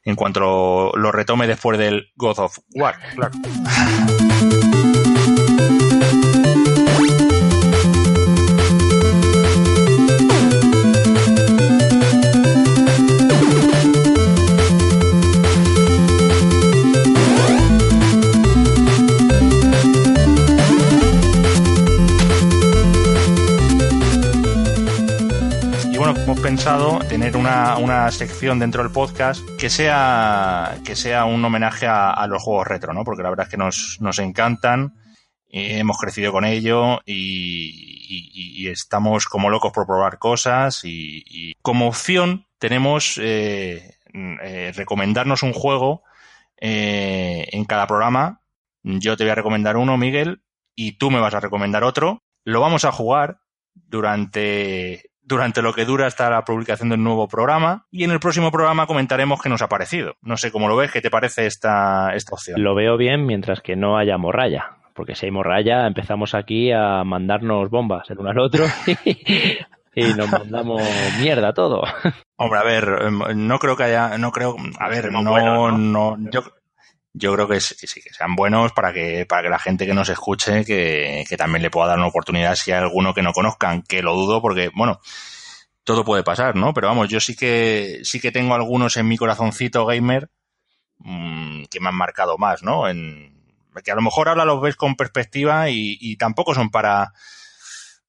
[0.03, 3.31] en cuanto lo retome después del God of War, claro.
[26.51, 32.27] pensado tener una, una, sección dentro del podcast que sea, que sea un homenaje a,
[32.27, 33.05] los juegos retro, ¿no?
[33.05, 34.95] Porque la verdad es que nos, nos encantan,
[35.47, 42.47] hemos crecido con ello y, estamos como locos por probar cosas y, y como opción
[42.59, 46.03] tenemos eh, eh, recomendarnos un juego
[46.57, 48.41] eh, en cada programa.
[48.83, 50.43] Yo te voy a recomendar uno, Miguel,
[50.75, 52.23] y tú me vas a recomendar otro.
[52.43, 53.39] Lo vamos a jugar
[53.73, 58.51] durante durante lo que dura hasta la publicación del nuevo programa y en el próximo
[58.51, 60.15] programa comentaremos qué nos ha parecido.
[60.21, 62.61] No sé cómo lo ves, ¿qué te parece esta, esta opción?
[62.61, 67.03] Lo veo bien mientras que no haya morralla, porque si hay morralla empezamos aquí a
[67.05, 68.65] mandarnos bombas el uno al otro
[69.95, 70.81] y nos mandamos
[71.21, 71.83] mierda todo.
[72.35, 76.29] Hombre, a ver, no creo que haya, no creo, a ver, no, bueno, no, no,
[76.29, 76.43] yo,
[77.13, 80.09] yo creo que, sí, que sean buenos para que, para que la gente que nos
[80.09, 83.83] escuche, que, que también le pueda dar una oportunidad si hay alguno que no conozcan,
[83.83, 84.99] que lo dudo porque, bueno,
[85.83, 86.73] todo puede pasar, ¿no?
[86.73, 90.29] Pero vamos, yo sí que, sí que tengo algunos en mi corazoncito gamer
[90.99, 92.87] mmm, que me han marcado más, ¿no?
[92.87, 93.31] En,
[93.83, 97.13] que a lo mejor ahora los ves con perspectiva y, y tampoco son para,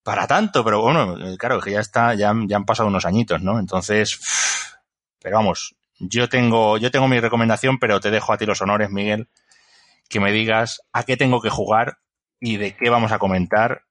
[0.03, 3.59] para tanto, pero bueno, claro, que ya está, ya, ya han pasado unos añitos, ¿no?
[3.59, 4.18] Entonces,
[5.20, 8.90] pero vamos, yo tengo, yo tengo mi recomendación, pero te dejo a ti los honores,
[8.90, 9.28] Miguel,
[10.09, 11.98] que me digas a qué tengo que jugar
[12.40, 13.82] y de qué vamos a comentar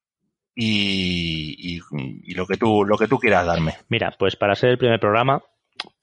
[0.53, 3.75] y, y, lo que tú, lo que tú quieras darme.
[3.87, 5.41] Mira, pues para ser el primer programa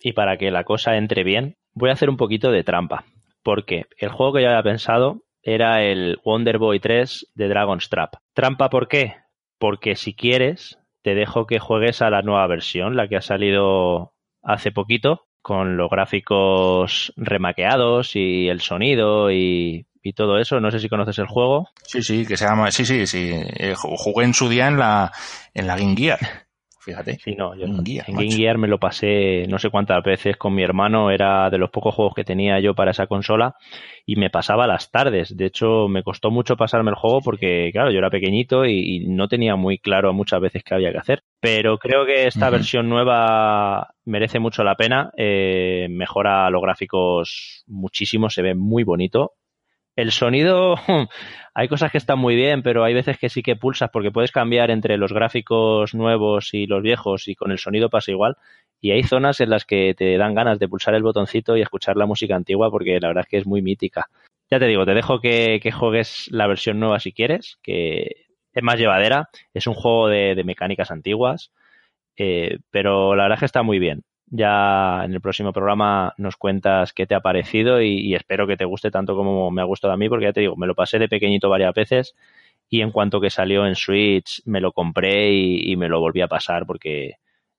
[0.00, 3.04] y para que la cosa entre bien, voy a hacer un poquito de trampa.
[3.42, 8.14] Porque el juego que yo había pensado era el Wonder Boy 3 de Dragon's Trap.
[8.32, 9.16] ¿Trampa por qué?
[9.59, 14.14] Porque si quieres, te dejo que juegues a la nueva versión, la que ha salido
[14.42, 19.84] hace poquito, con los gráficos remaqueados y el sonido y,
[20.16, 20.59] todo eso.
[20.59, 21.68] No sé si conoces el juego.
[21.82, 22.70] Sí, sí, que se llama.
[22.70, 23.30] Sí, sí, sí.
[23.30, 25.12] Eh, jugué en su día en la,
[25.53, 26.47] en la Game Gear
[26.89, 27.18] fíjate.
[27.22, 30.62] Sí, no, yo en Game Gear me lo pasé no sé cuántas veces con mi
[30.62, 33.57] hermano, era de los pocos juegos que tenía yo para esa consola
[34.07, 35.36] y me pasaba las tardes.
[35.36, 39.28] De hecho, me costó mucho pasarme el juego porque, claro, yo era pequeñito y, no
[39.28, 41.22] tenía muy claro muchas veces qué había que hacer.
[41.41, 45.11] Pero creo que esta versión nueva merece mucho la pena.
[45.16, 49.32] Eh, mejora los gráficos muchísimo, se ve muy bonito.
[49.99, 50.76] El sonido,
[51.55, 54.30] hay cosas que están muy bien, pero hay veces que sí que pulsas porque puedes
[54.30, 58.36] cambiar entre los gráficos nuevos y los viejos y con el sonido pasa igual.
[58.80, 61.96] Y hay zonas en las que te dan ganas de pulsar el botoncito y escuchar
[61.96, 64.07] la música antigua porque la verdad es que es muy mítica.
[64.49, 68.78] Ya te digo, te dejo que, juegues la versión nueva si quieres, que es más
[68.78, 71.51] llevadera, es un juego de, mecánicas antiguas,
[72.16, 74.05] eh, pero la verdad es que está muy bien.
[74.31, 78.64] Ya en el próximo programa nos cuentas qué te ha parecido y, espero que te
[78.64, 80.99] guste tanto como me ha gustado a mí, porque ya te digo, me lo pasé
[80.99, 82.14] de pequeñito varias veces
[82.68, 86.29] y en cuanto que salió en Switch me lo compré y, me lo volví a
[86.29, 87.14] pasar porque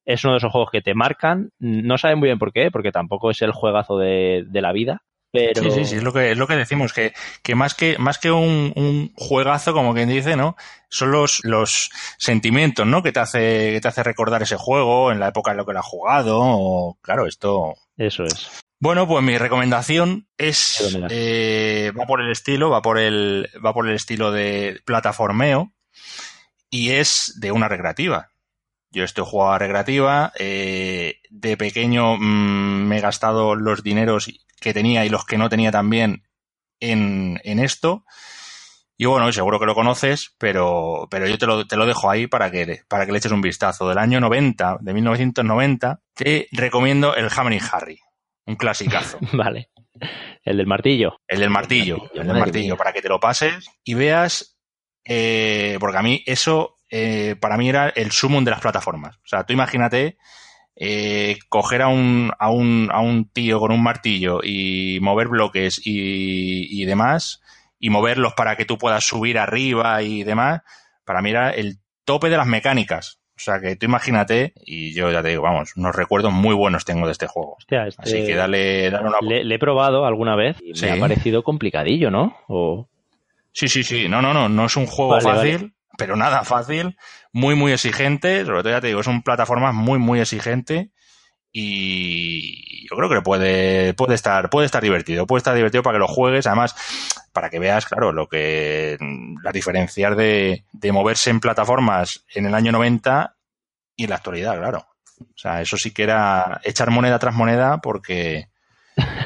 [0.06, 1.52] es uno de esos juegos que te marcan.
[1.60, 5.02] No saben muy bien por qué, porque tampoco es el juegazo de la vida,
[5.32, 7.14] Sí, sí, sí, es lo que, es lo que decimos, que,
[7.44, 10.56] que más que, más que un, un juegazo, como quien dice, ¿no?
[10.90, 13.04] Son los, los sentimientos, ¿no?
[13.04, 15.74] Que te hace, que te hace recordar ese juego, en la época en la que
[15.74, 17.76] lo has jugado, o, claro, esto.
[17.96, 18.50] Eso es.
[18.80, 23.88] Bueno, pues mi recomendación es, eh, va por el estilo, va por el, va por
[23.88, 25.74] el estilo de plataformeo,
[26.72, 28.32] y es de una recreativa.
[28.90, 34.28] Yo estoy jugando a recreativa, eh, de pequeño mm, me he gastado los dineros
[34.60, 36.24] que tenía y los que no tenía también
[36.80, 38.06] en, en esto.
[39.02, 42.28] Y bueno, seguro que lo conoces, pero, pero yo te lo, te lo dejo ahí
[42.28, 43.88] para que, para que le eches un vistazo.
[43.88, 47.98] Del año 90, de 1990, te recomiendo el Hammer Harry,
[48.46, 49.18] un clasicazo.
[49.34, 49.70] vale.
[50.44, 51.22] El del martillo.
[51.30, 54.58] El del martillo, el del martillo, para que te lo pases y veas,
[55.06, 59.16] eh, porque a mí eso, eh, para mí era el sumum de las plataformas.
[59.18, 60.18] O sea, tú imagínate
[60.82, 65.82] eh, coger a un, a, un, a un tío con un martillo y mover bloques
[65.86, 67.42] y, y demás,
[67.80, 70.62] y moverlos para que tú puedas subir arriba y demás,
[71.04, 73.20] para mí era el tope de las mecánicas.
[73.36, 76.86] O sea que tú imagínate, y yo ya te digo, vamos, unos recuerdos muy buenos
[76.86, 77.56] tengo de este juego.
[77.58, 79.18] Hostia, este Así que dale, dale una...
[79.22, 82.38] Le, he probado alguna vez y me ha parecido complicadillo, ¿no?
[82.48, 82.88] O...
[83.52, 84.08] Sí, sí, sí.
[84.10, 84.50] No, no, no.
[84.50, 86.98] No es un juego fácil pero nada fácil,
[87.32, 90.90] muy, muy exigente, sobre todo ya te digo, es un plataforma muy, muy exigente
[91.52, 96.00] y yo creo que puede, puede estar, puede estar divertido, puede estar divertido para que
[96.00, 96.76] lo juegues, además,
[97.34, 98.98] para que veas, claro, lo que,
[99.44, 103.36] las diferencias de, de moverse en plataformas en el año 90
[103.96, 104.88] y en la actualidad, claro.
[105.20, 108.48] O sea, eso sí que era echar moneda tras moneda porque,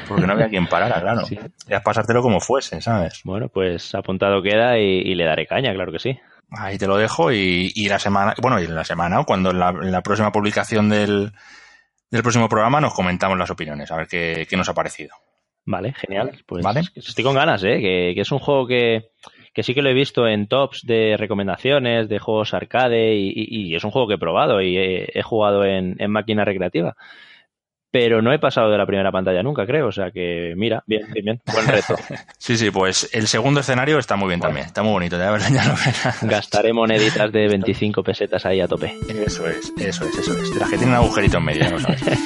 [0.08, 1.24] porque no había quien parara, claro.
[1.26, 1.38] Sí.
[1.84, 3.20] pasártelo como fuese, ¿sabes?
[3.22, 6.18] Bueno, pues apuntado queda y le daré caña, claro que sí.
[6.50, 9.58] Ahí te lo dejo y, y la semana, bueno, y en la semana, cuando en
[9.58, 11.32] la, próxima publicación del,
[12.10, 15.14] del, próximo programa nos comentamos las opiniones, a ver qué, qué nos ha parecido.
[15.66, 16.42] Vale, genial.
[16.46, 16.82] Pues ¿Vale?
[16.94, 17.80] estoy con ganas, ¿eh?
[17.80, 19.10] Que, que, es un juego que,
[19.52, 23.74] que sí que lo he visto en tops de recomendaciones, de juegos arcade y, y,
[23.74, 26.96] es un juego que he probado y he, he jugado en, en máquina recreativa
[27.94, 29.86] pero no he pasado de la primera pantalla nunca, creo.
[29.86, 31.40] O sea que, mira, bien, bien, bien.
[31.52, 31.94] Buen reto.
[32.38, 34.66] sí, sí, pues el segundo escenario está muy bien también.
[34.66, 35.76] Está muy bonito, ya, ya lo
[36.28, 38.98] Gastaré moneditas de 25 pesetas ahí a tope.
[39.08, 40.52] Eso es, eso es, eso es.
[40.52, 42.02] De las que tienen un agujerito en medio, ¿no sabes?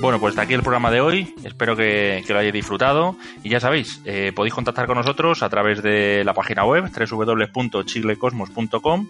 [0.00, 1.32] Bueno, pues hasta aquí el programa de hoy.
[1.44, 3.16] Espero que, lo hayáis disfrutado.
[3.42, 9.06] Y ya sabéis, eh, podéis contactar con nosotros a través de la página web www.chiglecosmos.com,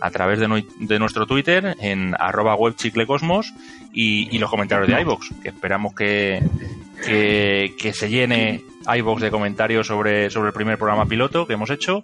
[0.00, 3.52] a través de, nuestro Twitter en arroba web chiclecosmos
[3.92, 6.42] y, los comentarios de iVox, que esperamos que,
[7.04, 12.02] que, se llene iVox de comentarios sobre, sobre el primer programa piloto que hemos hecho.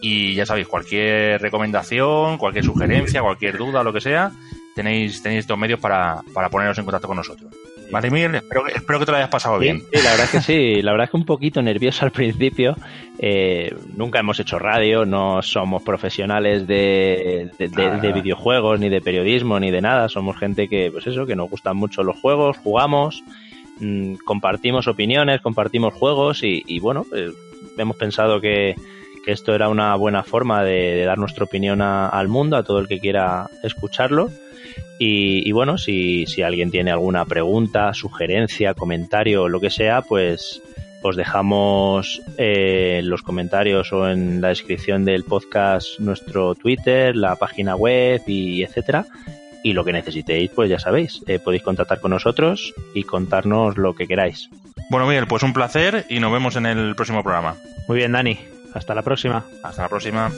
[0.00, 4.32] Y ya sabéis, cualquier recomendación, cualquier sugerencia, cualquier duda, lo que sea,
[4.74, 7.52] tenéis, tenéis dos medios para, para poneros en contacto con nosotros.
[7.90, 9.80] Vale, Miguel, espero, espero que te lo hayas pasado bien.
[9.92, 12.76] Sí, la verdad es que sí, la verdad es que un poquito nervioso al principio.
[13.18, 19.60] Eh, nunca hemos hecho radio, no somos profesionales de, de, de, videojuegos, ni de periodismo,
[19.60, 20.08] ni de nada.
[20.08, 23.22] Somos gente que, pues eso, que nos gustan mucho los juegos, jugamos,
[23.78, 27.32] mmm, compartimos opiniones, compartimos juegos y, y bueno, pues,
[27.78, 28.74] hemos pensado que,
[29.24, 32.64] que, esto era una buena forma de, de dar nuestra opinión a, al mundo, a
[32.64, 34.30] todo el que quiera escucharlo.
[34.98, 40.62] Y, y, bueno, si, si alguien tiene alguna pregunta, sugerencia, comentario lo que sea, pues
[41.04, 47.36] os dejamos eh, en los comentarios o en la descripción del podcast nuestro Twitter, la
[47.36, 49.04] página web y etcétera.
[49.62, 53.94] Y lo que necesitéis, pues ya sabéis, eh, podéis contactar con nosotros y contarnos lo
[53.94, 54.48] que queráis.
[54.90, 57.56] Bueno, Miguel, pues un placer y nos vemos en el próximo programa.
[57.86, 58.38] Muy bien, Dani.
[58.72, 59.44] Hasta la próxima.
[59.62, 60.30] Hasta la próxima.